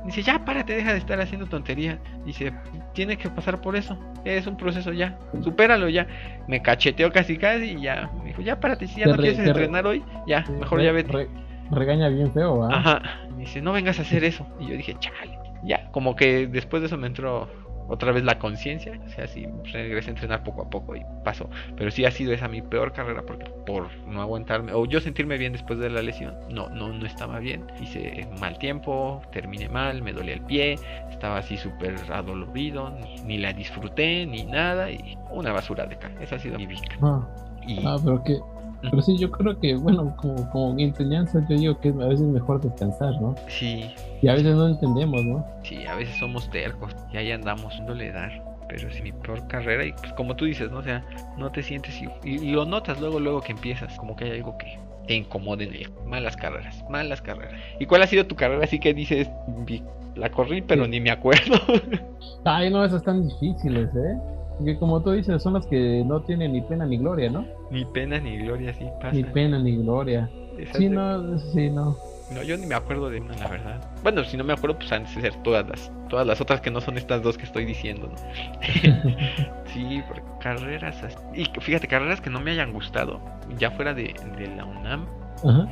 [0.06, 1.98] Dice, ya párate, deja de estar haciendo tonterías.
[2.26, 2.54] Dice,
[2.94, 3.98] tiene que pasar por eso.
[4.24, 5.18] Es un proceso ya.
[5.42, 6.08] Supéralo ya.
[6.48, 8.10] Me cacheteó casi casi y ya.
[8.20, 11.28] Me dijo, ya párate, si ya no quieres entrenar hoy, ya, mejor ya vete
[11.72, 12.70] regaña bien feo, ¿ah?
[12.72, 13.02] Ajá.
[13.32, 14.46] Me dice, no vengas a hacer eso.
[14.60, 15.38] Y yo dije, chale.
[15.64, 17.50] Ya, como que después de eso me entró
[17.88, 19.00] otra vez la conciencia.
[19.06, 21.50] O sea, sí, regresé a entrenar poco a poco y pasó.
[21.76, 25.38] Pero sí ha sido esa mi peor carrera porque por no aguantarme, o yo sentirme
[25.38, 27.66] bien después de la lesión, no, no, no estaba bien.
[27.82, 30.76] Hice mal tiempo, terminé mal, me dolía el pie,
[31.10, 32.94] estaba así súper adolorido,
[33.26, 34.92] ni, la disfruté, ni nada.
[34.92, 36.12] Y una basura de acá.
[36.22, 36.82] Esa ha sido mi vida.
[37.02, 37.28] Ah,
[37.68, 37.86] y...
[37.86, 38.40] ah pero que
[38.90, 42.34] pero sí, yo creo que, bueno, como, como enseñanza, yo digo que a veces es
[42.34, 43.36] mejor descansar, ¿no?
[43.48, 43.86] Sí.
[44.22, 45.46] Y a veces no entendemos, ¿no?
[45.64, 48.44] Sí, a veces somos tercos y ahí andamos, dándole dar.
[48.68, 50.80] Pero es mi peor carrera y pues como tú dices, ¿no?
[50.80, 51.06] O sea,
[51.38, 54.58] no te sientes y, y, lo notas luego, luego que empiezas, como que hay algo
[54.58, 55.90] que te incomode en ella.
[56.06, 57.60] Malas carreras, malas carreras.
[57.80, 59.30] ¿Y cuál ha sido tu carrera así que dices,
[60.16, 61.56] la corrí pero ni me acuerdo?
[62.46, 64.35] Ay, no, esas tan difíciles, ¿eh?
[64.64, 67.46] Que como tú dices, son las que no tienen ni pena ni gloria, ¿no?
[67.72, 69.16] Ni pena ni gloria, sí pasa.
[69.16, 70.30] Ni pena ni gloria.
[70.74, 71.98] sí, no, sí, no.
[72.34, 73.92] No, yo ni me acuerdo de una, la verdad.
[74.02, 76.72] Bueno, si no me acuerdo, pues han de ser todas las, todas las otras que
[76.72, 78.18] no son estas dos que estoy diciendo, ¿no?
[79.74, 80.98] sí, porque carreras
[81.36, 83.20] Y fíjate, carreras que no me hayan gustado,
[83.60, 85.06] ya fuera de, de la UNAM,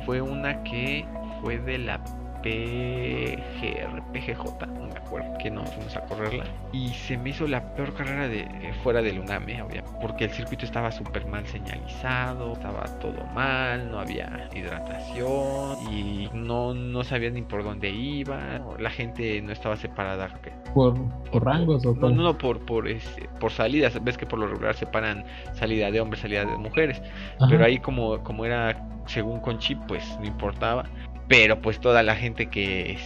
[0.04, 1.04] fue una que
[1.40, 2.00] fue de la
[2.44, 6.44] PGR, PGJ, no me acuerdo, que no fuimos a correrla.
[6.72, 8.46] Y se me hizo la peor carrera de
[8.82, 9.64] fuera del UNAME,
[10.02, 16.74] porque el circuito estaba súper mal señalizado, estaba todo mal, no había hidratación y no,
[16.74, 20.28] no sabían ni por dónde iba, la gente no estaba separada.
[20.74, 20.94] ¿Por,
[21.30, 24.48] por rangos o No, no, no, por, por, este, por salidas, ves que por lo
[24.48, 27.00] regular separan salida de hombres, salida de mujeres,
[27.48, 30.84] pero ahí como, como era según con chip, pues no importaba,
[31.28, 32.98] pero pues toda la gente que,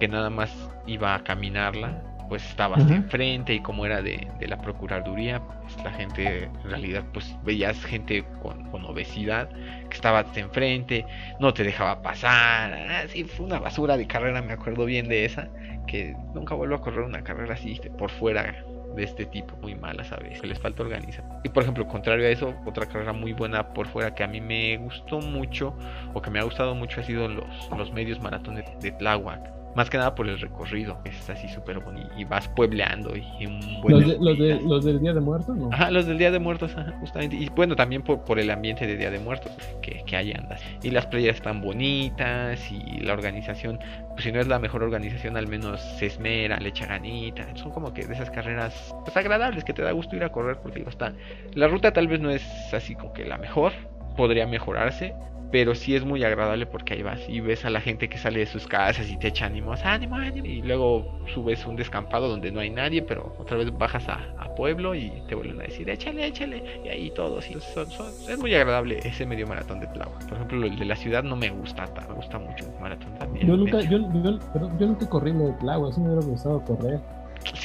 [0.00, 0.50] que nada más
[0.86, 5.76] iba a caminarla, pues estaba hasta enfrente y como era de, de la procuraduría, pues
[5.82, 9.48] la gente en realidad pues veías gente con, con, obesidad
[9.88, 11.06] que estaba hasta enfrente,
[11.40, 15.48] no te dejaba pasar, así fue una basura de carrera, me acuerdo bien de esa,
[15.86, 18.54] que nunca vuelvo a correr una carrera así por fuera
[18.98, 20.40] de este tipo, muy mala, ¿sabes?
[20.40, 21.24] Que les falta organizar.
[21.44, 24.40] Y por ejemplo, contrario a eso, otra carrera muy buena por fuera que a mí
[24.40, 25.74] me gustó mucho
[26.12, 29.57] o que me ha gustado mucho ha sido los, los medios maratones de Tláhuac.
[29.74, 32.08] Más que nada por el recorrido, es así súper bonito.
[32.16, 34.18] Y vas puebleando y, un buen.
[34.20, 35.56] ¿Los, ¿Los, del Día de Muertos?
[35.56, 35.70] No?
[35.72, 37.36] Ajá, los del Día de Muertos, justamente.
[37.36, 39.52] Y bueno, también por, por el ambiente de Día de Muertos
[39.82, 40.60] que, que hay andas.
[40.82, 43.78] Y las playas están bonitas y la organización,
[44.10, 47.46] pues si no es la mejor organización, al menos se esmera, le echa ganita.
[47.56, 50.58] Son como que de esas carreras pues, agradables que te da gusto ir a correr
[50.62, 51.12] porque digo, está.
[51.54, 53.72] La ruta tal vez no es así como que la mejor,
[54.16, 55.14] podría mejorarse,
[55.50, 58.40] pero sí es muy agradable porque ahí vas y ves a la gente que sale
[58.40, 62.50] de sus casas y te echa ánimos, ánimo, ánimo, y luego subes un descampado donde
[62.50, 66.26] no hay nadie, pero otra vez bajas a, pueblo y te vuelven a decir, échale,
[66.26, 70.24] échale, y ahí todos, y son, son, es muy agradable ese medio maratón de Tláhuac.
[70.24, 73.46] Por ejemplo, el de la ciudad no me gusta, me gusta mucho el maratón también.
[73.46, 74.38] Yo nunca, yo, yo,
[74.80, 76.98] yo, nunca corrí lo de Tláhuac, sí me hubiera gustado correr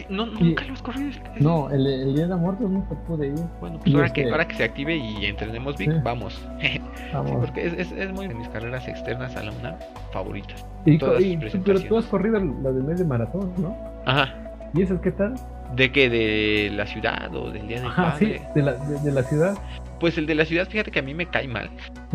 [0.10, 1.12] no, nunca lo has corrido.
[1.39, 3.36] No, el, el, Día de Muertos nunca pude ir.
[3.60, 6.39] Bueno, pues ahora, que, este ahora que se active y entrenemos bien, vamos.
[7.13, 7.46] vamos.
[7.46, 9.76] porque es, es, es, muy de mis carreras externas a la UNAM
[10.12, 10.66] favoritas.
[10.86, 13.76] Y, pero tú has corrido la de medio maratón, ¿no?
[14.06, 14.34] Ajá.
[14.74, 15.36] ¿Y esas qué tal?
[15.76, 16.10] ¿De qué?
[16.10, 19.58] ¿De la ciudad o del Día del Ajá, Sí, de la, de, la ciudad.
[20.00, 21.70] Pues el de la ciudad, fíjate que a mí me cae mal.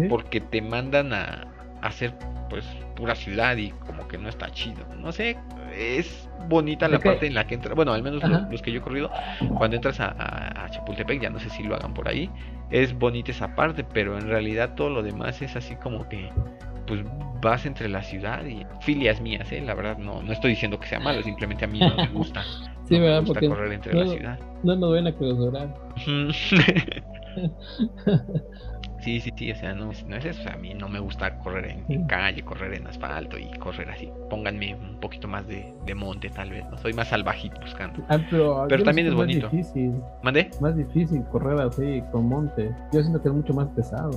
[0.09, 1.47] Porque te mandan a,
[1.81, 2.15] a hacer
[2.51, 2.65] pues
[2.97, 4.85] pura ciudad y como que no está chido.
[5.01, 5.37] No sé,
[5.79, 8.83] es bonita la parte en la que entra, bueno, al menos los, que yo he
[8.83, 9.11] corrido,
[9.57, 12.31] cuando entras a, Chapultepec, ya no sé si lo hagan por ahí,
[12.71, 16.31] es bonita esa parte, pero en realidad todo lo demás es así como que,
[16.87, 17.03] pues
[17.41, 19.61] vas entre la ciudad y filias mías, ¿eh?
[19.61, 22.43] la verdad no, no estoy diciendo que sea malo, simplemente a mí no me gusta.
[22.89, 23.23] sí, ¿verdad?
[23.27, 24.39] Porque correr entre la ciudad.
[24.65, 25.15] No, ven a
[29.01, 30.41] Sí, sí, sí, o sea, no, no es eso.
[30.41, 33.89] O sea, a mí no me gusta correr en, calle, correr en asfalto y correr
[33.91, 34.11] así.
[34.29, 36.69] Pónganme un poquito más de, de monte, tal vez.
[36.69, 38.05] No soy más salvajito buscando.
[38.09, 39.49] Ah, pero, pero también es bonito.
[39.49, 39.95] Difícil.
[40.23, 40.51] ¿Mandé?
[40.61, 42.75] Más difícil correr así con monte.
[42.93, 44.11] Yo siento que es mucho más pesado.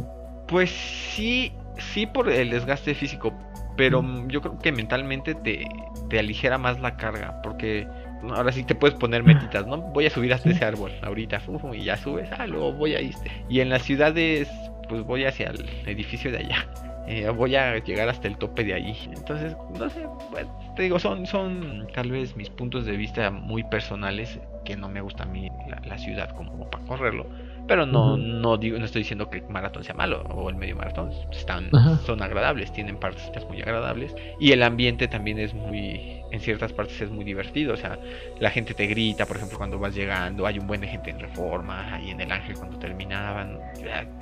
[0.48, 3.34] Pues sí, sí por el desgaste físico.
[3.78, 5.65] Pero yo creo que mentalmente te,
[6.10, 7.41] te aligera más la carga.
[7.41, 7.88] Porque
[8.30, 9.78] ahora sí te puedes poner metitas, ¿no?
[9.78, 11.42] Voy a subir hasta ese árbol ahorita,
[11.74, 13.32] y ya subes, ah, luego voy a este.
[13.50, 14.50] Y en las ciudades
[14.92, 16.68] pues voy hacia el edificio de allá.
[17.08, 18.96] Eh, voy a llegar hasta el tope de ahí.
[19.12, 23.64] Entonces, no sé, pues, te digo, son, son tal vez mis puntos de vista muy
[23.64, 25.50] personales que no me gusta a mí
[25.86, 27.26] la, ciudad como para correrlo.
[27.68, 30.76] Pero no, no digo, no estoy diciendo que el maratón sea malo o el medio
[30.76, 31.12] maratón.
[31.32, 31.70] Están,
[32.06, 34.16] son agradables, tienen partes muy agradables.
[34.40, 37.74] Y el ambiente también es muy, en ciertas partes es muy divertido.
[37.74, 38.00] O sea,
[38.39, 40.46] la gente te grita, por ejemplo, cuando vas llegando.
[40.46, 43.60] Hay un buen de gente en Reforma, ahí en el Ángel cuando terminaban.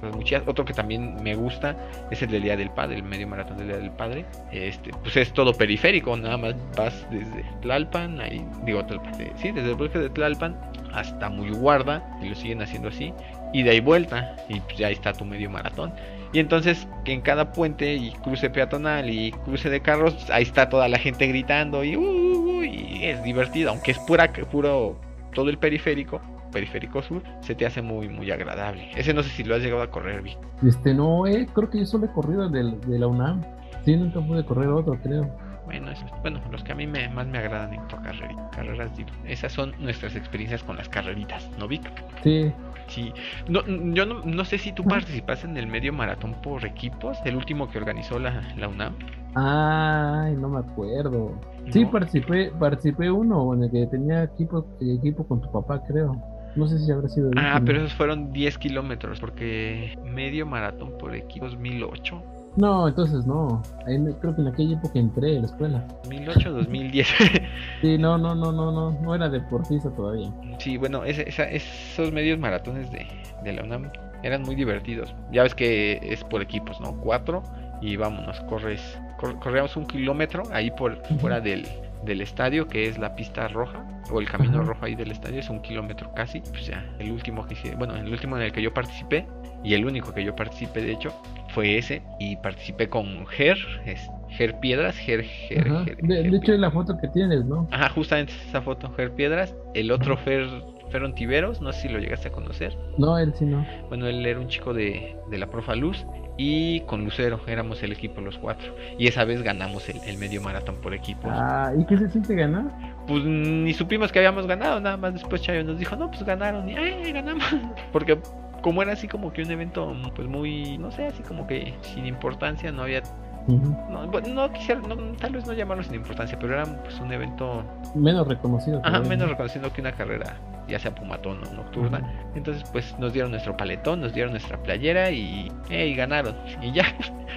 [0.01, 1.75] Pues Otro que también me gusta
[2.11, 4.25] es el del Día del Padre, el medio maratón del Día del Padre.
[4.51, 9.69] Este, pues es todo periférico, nada más vas desde Tlalpan, ahí, digo Tlalpan, sí, desde
[9.69, 10.59] el bosque de Tlalpan
[10.93, 13.13] hasta Muy Guarda, y lo siguen haciendo así,
[13.53, 15.93] y de ahí vuelta, y pues ya está tu medio maratón.
[16.31, 20.69] Y entonces que en cada puente y cruce peatonal y cruce de carros, ahí está
[20.69, 24.99] toda la gente gritando y, uh, y es divertido, aunque es pura, puro
[25.33, 28.91] todo el periférico, periférico sur, se te hace muy muy agradable.
[28.95, 30.37] Ese no sé si lo has llegado a correr, Vi.
[30.67, 33.43] Este no, eh, creo que yo solo he corrido de, de la UNAM.
[33.85, 35.29] Sí, nunca pude correr otro, creo.
[35.69, 38.91] Bueno, bueno, los que a mí me, más me agradan en carreritas, carreras,
[39.25, 41.83] esas son nuestras experiencias con las carreritas, ¿no, Vic?
[42.23, 42.51] Sí.
[42.87, 43.13] Sí,
[43.47, 43.61] no,
[43.93, 47.69] yo no, no sé si tú participaste en el medio maratón por equipos, el último
[47.69, 48.95] que organizó la, la UNAM.
[49.35, 51.39] Ay, no me acuerdo.
[51.69, 56.19] Sí, participé, participé uno en el que tenía equipo, equipo con tu papá, creo.
[56.55, 57.29] No sé si habrá sido.
[57.37, 62.23] ah, pero esos fueron 10 kilómetros, porque medio maratón por equipos 1008
[62.59, 63.61] no, entonces no.
[63.85, 65.87] creo que en aquella época entré a la escuela.
[66.03, 67.07] 2008, 2010.
[67.81, 70.29] sí, no, no, no, no, no, no era deportista todavía.
[70.59, 73.07] Sí, bueno, esos medios maratones de,
[73.43, 73.89] de la UNAM
[74.23, 75.15] eran muy divertidos.
[75.31, 76.99] Ya ves que es por equipos, ¿no?
[76.99, 77.43] Cuatro
[77.81, 81.67] y vámonos, corres corríamos un kilómetro ahí por fuera del,
[82.03, 85.49] del estadio, que es la pista roja, o el camino rojo ahí del estadio, es
[85.49, 86.41] un kilómetro casi.
[86.41, 89.27] Pues ya, el último que hice, bueno, el último en el que yo participé,
[89.63, 91.13] y el único que yo participé de hecho,
[91.59, 96.71] fue ese, y participé con Ger, es Ger Piedras, Ger, Ger, de, hecho es la
[96.71, 97.67] foto que tienes, ¿no?
[97.69, 100.47] Ajá, justamente esa foto, Ger Piedras, el otro Fer
[100.89, 102.77] Feron Tiveros, no sé si lo llegaste a conocer.
[102.97, 103.67] No, él sí no.
[103.89, 106.05] Bueno, él era un chico de, de la Profa Luz
[106.37, 108.73] y con Lucero éramos el equipo los cuatro.
[108.97, 111.27] Y esa vez ganamos el, medio maratón por equipo.
[111.29, 112.71] Ah, ¿y qué se siente ganar?
[113.05, 116.69] Pues ni supimos que habíamos ganado, nada más después Chayo nos dijo, no, pues ganaron
[116.69, 117.43] y ¡ay, ganamos!
[117.91, 118.17] Porque
[118.61, 122.05] como era así como que un evento pues muy, no sé, así como que sin
[122.05, 123.01] importancia, no había
[123.47, 124.81] no, no quisiera,
[125.19, 127.63] tal vez no llamarlo sin importancia, pero era pues, un evento
[127.95, 128.81] menos reconocido.
[128.83, 130.35] Ajá, menos reconocido que una carrera,
[130.67, 132.01] ya sea pumatón o nocturna.
[132.35, 136.35] Entonces, pues nos dieron nuestro paletón, nos dieron nuestra playera y, y ganaron.
[136.61, 136.83] Y ya,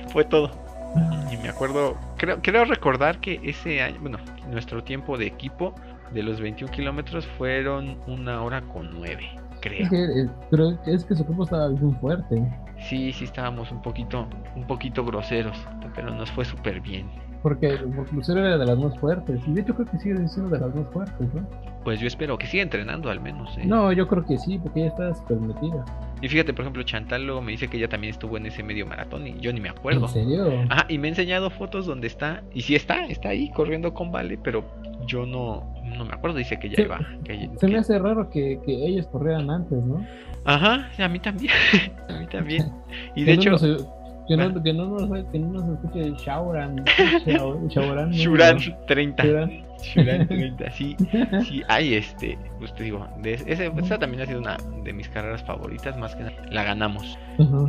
[0.08, 0.50] fue todo.
[1.30, 4.18] Y me acuerdo, creo, creo recordar que ese año, bueno,
[4.50, 5.74] nuestro tiempo de equipo
[6.12, 9.30] de los 21 kilómetros fueron una hora con nueve,
[9.62, 9.88] creo.
[9.90, 12.42] Eh, pero es que su equipo estaba muy fuerte
[12.88, 15.56] sí, sí estábamos un poquito, un poquito groseros,
[15.94, 17.06] pero nos fue súper bien.
[17.42, 17.76] Porque
[18.12, 20.74] Lucero era de las más fuertes, y de hecho creo que sigue siendo de las
[20.74, 21.48] más fuertes, ¿no?
[21.82, 23.58] Pues yo espero que siga entrenando al menos.
[23.58, 23.62] ¿eh?
[23.66, 25.84] No, yo creo que sí, porque ella está súper metida.
[26.20, 28.86] Y fíjate, por ejemplo, Chantal luego me dice que ella también estuvo en ese medio
[28.86, 30.06] maratón y yo ni me acuerdo.
[30.06, 30.64] ¿En serio?
[30.68, 34.12] Ajá, y me ha enseñado fotos donde está, y sí está, está ahí corriendo con
[34.12, 34.64] Vale, pero
[35.08, 37.00] yo no, no me acuerdo, dice que ya iba.
[37.58, 40.04] se me hace raro que, que ellos corrieran antes, ¿no?
[40.44, 41.52] Ajá, a mí también.
[42.08, 42.72] a mí también.
[43.14, 43.56] Y de hecho.
[44.28, 46.84] Que, no, que, no nos, que no nos escuche Shauran.
[47.68, 48.12] Shauran
[48.86, 49.22] 30.
[49.82, 50.96] Shuran 30, sí.
[51.46, 52.38] Sí, hay este.
[52.58, 55.96] Pues te digo, de ese, esa también ha sido una de mis carreras favoritas.
[55.98, 57.18] Más que nada, la ganamos.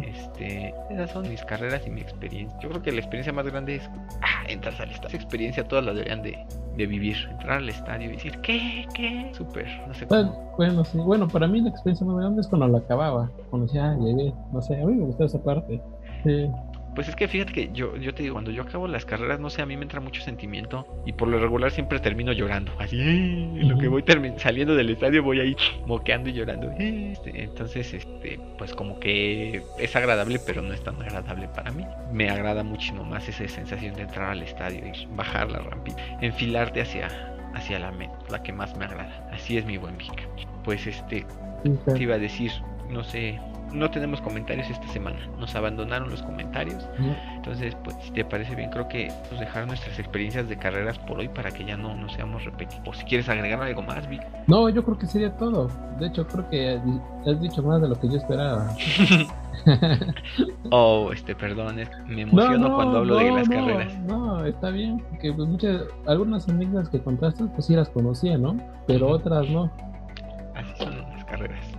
[0.06, 2.58] Este, esas son mis carreras y mi experiencia.
[2.62, 3.90] Yo creo que la experiencia más grande es
[4.22, 5.08] ah, entrar al estadio.
[5.08, 6.38] Esa experiencia todas las deberían de,
[6.78, 7.18] de vivir.
[7.32, 8.86] Entrar al estadio y decir, ¿qué?
[8.94, 9.32] ¿Qué?
[9.34, 9.68] Súper.
[9.88, 10.54] No sé cómo.
[10.58, 10.98] Bueno, sí.
[11.00, 13.32] Bueno, para mí la experiencia más grande es cuando la acababa.
[13.50, 14.34] Cuando decía, ah, llegué.
[14.52, 15.82] No sé, a mí me gustó esa parte.
[16.24, 16.50] Sí.
[16.96, 19.50] Pues es que fíjate que yo, yo te digo, cuando yo acabo las carreras, no
[19.50, 22.72] sé, a mí me entra mucho sentimiento y por lo regular siempre termino llorando.
[22.78, 24.04] Así, en lo que voy
[24.38, 25.56] saliendo del estadio voy ahí
[25.88, 26.72] moqueando y llorando.
[26.78, 31.84] Este, entonces, este, pues como que es agradable, pero no es tan agradable para mí.
[32.12, 36.82] Me agrada muchísimo más esa sensación de entrar al estadio y bajar la rampita, enfilarte
[36.82, 37.08] hacia,
[37.56, 39.28] hacia la meta, la que más me agrada.
[39.32, 40.28] Así es mi buen Vic.
[40.64, 41.26] Pues este,
[41.64, 42.52] te iba a decir,
[42.92, 43.40] no sé,
[43.74, 45.18] no tenemos comentarios esta semana.
[45.40, 46.88] Nos abandonaron los comentarios.
[47.36, 51.20] Entonces, pues si te parece bien, creo que pues, dejar nuestras experiencias de carreras por
[51.20, 52.98] hoy para que ya no, no seamos repetitivos.
[52.98, 54.22] Si quieres agregar algo más, Vic.
[54.48, 55.70] No, yo creo que sería todo.
[56.00, 56.80] De hecho, creo que
[57.26, 58.76] has dicho más de lo que yo esperaba.
[60.72, 64.00] oh, este, perdón, me emociono cuando hablo de las carreras.
[64.00, 68.58] No, está bien, porque pues muchas, algunas amigas que contaste, pues sí las conocía, ¿no?
[68.88, 69.72] Pero otras no.
[70.56, 71.73] Así son las carreras.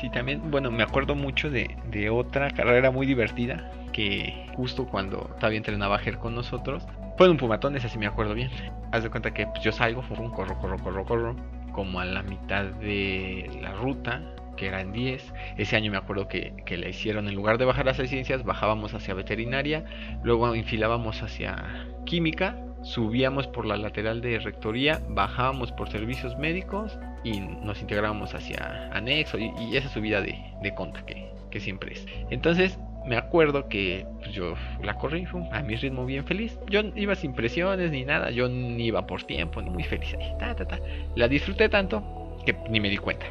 [0.00, 5.18] Sí, también, bueno, me acuerdo mucho de, de otra carrera muy divertida que justo cuando
[5.36, 6.86] todavía entrenaba Ger con nosotros,
[7.16, 8.50] fue un pumatón, esa sí me acuerdo bien.
[8.90, 11.36] Haz de cuenta que pues, yo salgo, un corro, corro, corro, corro,
[11.72, 14.22] como a la mitad de la ruta,
[14.56, 15.32] que eran 10.
[15.58, 18.94] Ese año me acuerdo que, que la hicieron, en lugar de bajar las ciencias, bajábamos
[18.94, 19.84] hacia veterinaria,
[20.22, 27.40] luego enfilábamos hacia química, subíamos por la lateral de rectoría, bajábamos por servicios médicos y
[27.40, 32.06] nos integrábamos hacia anexo y, esa subida de, de conta que, que, siempre es.
[32.30, 36.58] Entonces me acuerdo que pues, yo la corrí a mi ritmo bien feliz.
[36.68, 40.16] Yo iba sin presiones ni nada, yo ni iba por tiempo, ni muy feliz.
[40.38, 40.78] Ta, ta, ta.
[41.14, 43.26] La disfruté tanto que ni me di cuenta.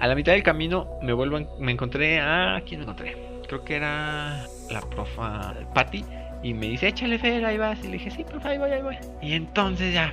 [0.00, 3.16] A la mitad del camino me vuelvo me encontré a quién me encontré.
[3.46, 6.04] Creo que era la profa Patty
[6.42, 7.78] y me dice, échale Fer, ahí vas.
[7.84, 8.96] Y le dije, sí, profe, ahí voy, ahí voy.
[9.20, 10.12] Y entonces ya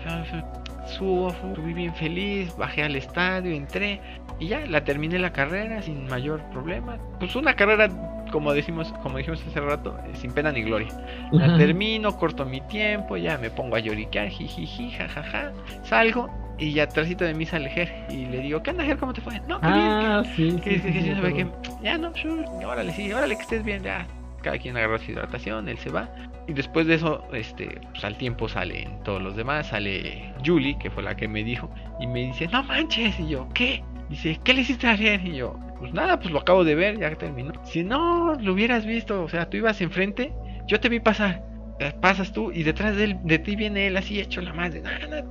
[0.90, 4.02] subo, subí bien feliz, bajé al estadio, entré.
[4.40, 6.98] Y ya, la terminé la carrera sin mayor problema.
[7.20, 7.90] Pues una carrera,
[8.32, 10.90] como decimos, como dijimos hace rato, eh, sin pena ni gloria.
[11.32, 15.52] La termino, corto mi tiempo, ya me pongo a lloriquear, jijiji, jajaja.
[15.84, 18.98] Salgo y ya trasito de mí sale Ger y le digo, ¿qué onda Ger?
[18.98, 19.40] ¿Cómo te fue?
[19.48, 20.62] No, ah, bien.
[20.64, 21.14] Sí, sí,
[21.82, 24.06] ya no, sure, órale, sí, órale que estés bien, ya
[24.40, 26.10] cada quien agarra su hidratación, él se va.
[26.48, 30.90] Y después de eso, este, pues al tiempo salen todos los demás, sale Julie, que
[30.90, 33.84] fue la que me dijo, y me dice, no manches, y yo, ¿qué?
[34.10, 35.24] Dice, ¿qué le hiciste ayer?
[35.26, 37.54] Y yo, pues nada, pues lo acabo de ver, ya terminó.
[37.64, 40.34] Si no lo hubieras visto, o sea, tú ibas enfrente,
[40.66, 41.44] yo te vi pasar.
[41.80, 44.84] Eh, pasas tú y detrás de, él, de ti viene él así hecho la madre,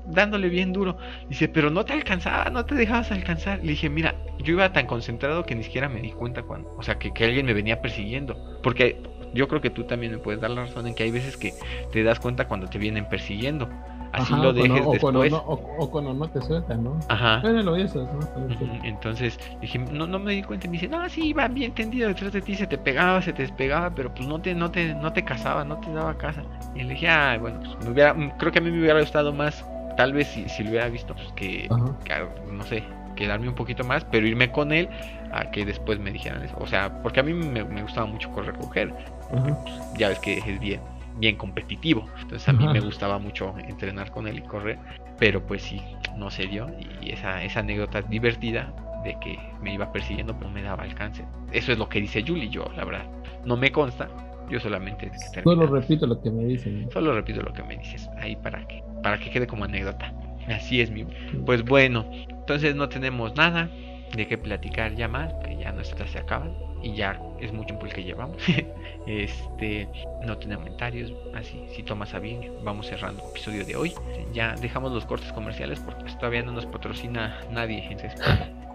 [0.06, 0.96] dándole bien duro.
[1.28, 3.58] Dice, pero no te alcanzaba, no te dejabas alcanzar.
[3.58, 6.82] Le dije, mira, yo iba tan concentrado que ni siquiera me di cuenta cuando, o
[6.82, 8.34] sea, que, que alguien me venía persiguiendo.
[8.62, 9.02] Porque
[9.34, 11.52] yo creo que tú también me puedes dar la razón en que hay veces que
[11.92, 13.68] te das cuenta cuando te vienen persiguiendo.
[14.12, 15.00] Así lo dejes o después.
[15.00, 16.98] Cuando no, o, cuando no te sueltan, ¿no?
[17.08, 17.40] Ajá.
[17.42, 18.84] lo eso, ¿no?
[18.84, 20.66] Entonces dije, no, no me di cuenta.
[20.66, 23.32] Y me dice, no, sí, iba bien tendido detrás de ti, se te pegaba, se
[23.32, 26.42] te despegaba, pero pues no te, no te, no te casaba, no te daba casa.
[26.74, 29.32] Y le dije, ah, bueno, pues me hubiera, creo que a mí me hubiera gustado
[29.32, 29.64] más,
[29.96, 31.68] tal vez si, si lo hubiera visto, pues que,
[32.04, 32.84] que, no sé,
[33.16, 34.88] quedarme un poquito más, pero irme con él
[35.32, 36.56] a que después me dijeran eso.
[36.58, 38.94] O sea, porque a mí me, gustaba mucho correr con él.
[39.30, 40.80] Pues, ya ves que es bien,
[41.18, 42.06] bien competitivo.
[42.20, 44.78] Entonces a mí me gustaba mucho entrenar con él y correr.
[45.18, 45.80] Pero pues sí,
[46.16, 46.70] no se dio.
[47.02, 48.72] Y esa, esa anécdota divertida
[49.04, 51.24] de que me iba persiguiendo, pero me daba alcance.
[51.52, 52.48] Eso es lo que dice Julie.
[52.48, 53.06] Yo, la verdad,
[53.44, 54.08] no me consta.
[54.48, 55.10] Yo solamente
[55.44, 56.88] solo repito lo que me dicen.
[56.90, 60.12] Solo repito lo que me dices ahí para que para que quede como anécdota.
[60.48, 61.04] Así es mi.
[61.44, 63.68] Pues bueno, entonces no tenemos nada
[64.16, 67.86] de qué platicar ya más, que ya nuestras se acaban y ya es mucho tiempo
[67.86, 68.36] el que llevamos.
[69.06, 69.88] este,
[70.24, 73.94] no tenemos comentarios, así, si tomas a bien, vamos cerrando el episodio de hoy.
[74.32, 78.20] Ya dejamos los cortes comerciales porque pues, todavía no nos patrocina nadie, entonces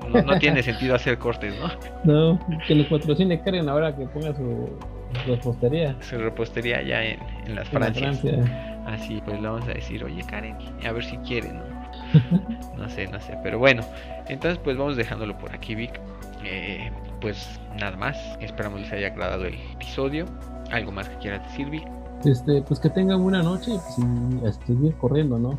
[0.09, 1.69] no, tiene sentido hacer cortes, ¿no?
[2.03, 4.69] No, que los patrocine Karen ahora que ponga su
[5.25, 5.95] repostería.
[6.01, 8.21] Su repostería ya en, en las Francias.
[8.85, 11.63] Así, pues le vamos a decir, oye Karen, a ver si quiere, ¿no?
[12.77, 13.83] no sé, no sé, pero bueno,
[14.27, 15.99] entonces pues vamos dejándolo por aquí, Vic.
[16.43, 16.91] Eh,
[17.23, 20.25] pues nada más, esperamos les haya agradado el episodio.
[20.71, 21.87] ¿Algo más que quieras decir, Vic?
[22.25, 25.57] Este, pues que tengan una noche y a seguir corriendo, ¿no?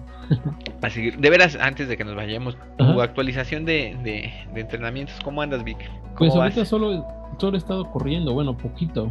[0.82, 5.40] a seguir, de veras, antes de que nos vayamos, tu actualización de, de, entrenamientos, ¿cómo
[5.40, 5.78] andas, Vic?
[6.18, 7.06] pues ahorita solo,
[7.38, 9.10] solo he estado corriendo, bueno, poquito,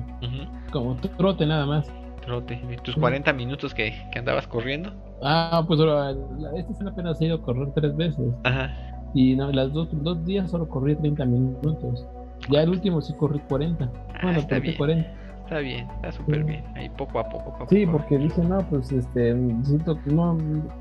[0.71, 1.91] como trote nada más.
[2.21, 4.93] Trote, tus 40 minutos que, que andabas corriendo.
[5.23, 8.31] Ah, pues esta semana apenas he ido a correr tres veces.
[8.43, 8.71] Ajá.
[9.15, 12.05] Y no, las dos, dos días solo corrí 30 minutos.
[12.49, 13.91] Ya el último sí corrí 40.
[14.13, 14.75] Ah, bueno, está bien.
[14.77, 15.23] 40.
[15.43, 16.63] Está bien, está súper bien.
[16.75, 17.51] Ahí poco a poco.
[17.51, 20.37] poco sí, porque dice, no, pues este, siento que no,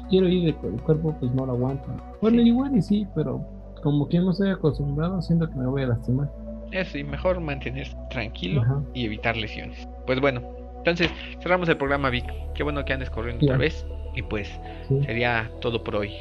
[0.08, 1.96] quiero ir, el cuerpo pues no lo aguanta.
[2.20, 3.44] Bueno, igual y sí, pero
[3.82, 6.30] como que no estoy acostumbrado, siento que me voy a lastimar.
[6.70, 8.62] Eso, y mejor mantenerse tranquilo
[8.94, 9.86] y evitar lesiones.
[10.06, 10.40] Pues bueno,
[10.78, 11.10] entonces
[11.40, 12.24] cerramos el programa, Vic.
[12.54, 13.86] Qué bueno que andes corriendo otra vez.
[14.14, 14.60] Y pues
[15.04, 16.12] sería todo por hoy.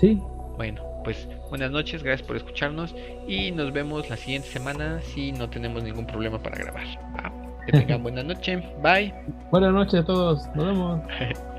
[0.00, 0.20] Sí.
[0.56, 2.94] Bueno, pues buenas noches, gracias por escucharnos
[3.28, 6.86] y nos vemos la siguiente semana si no tenemos ningún problema para grabar.
[7.66, 9.12] Que tengan buena noche, bye.
[9.50, 11.00] Buenas noches a todos, nos vemos.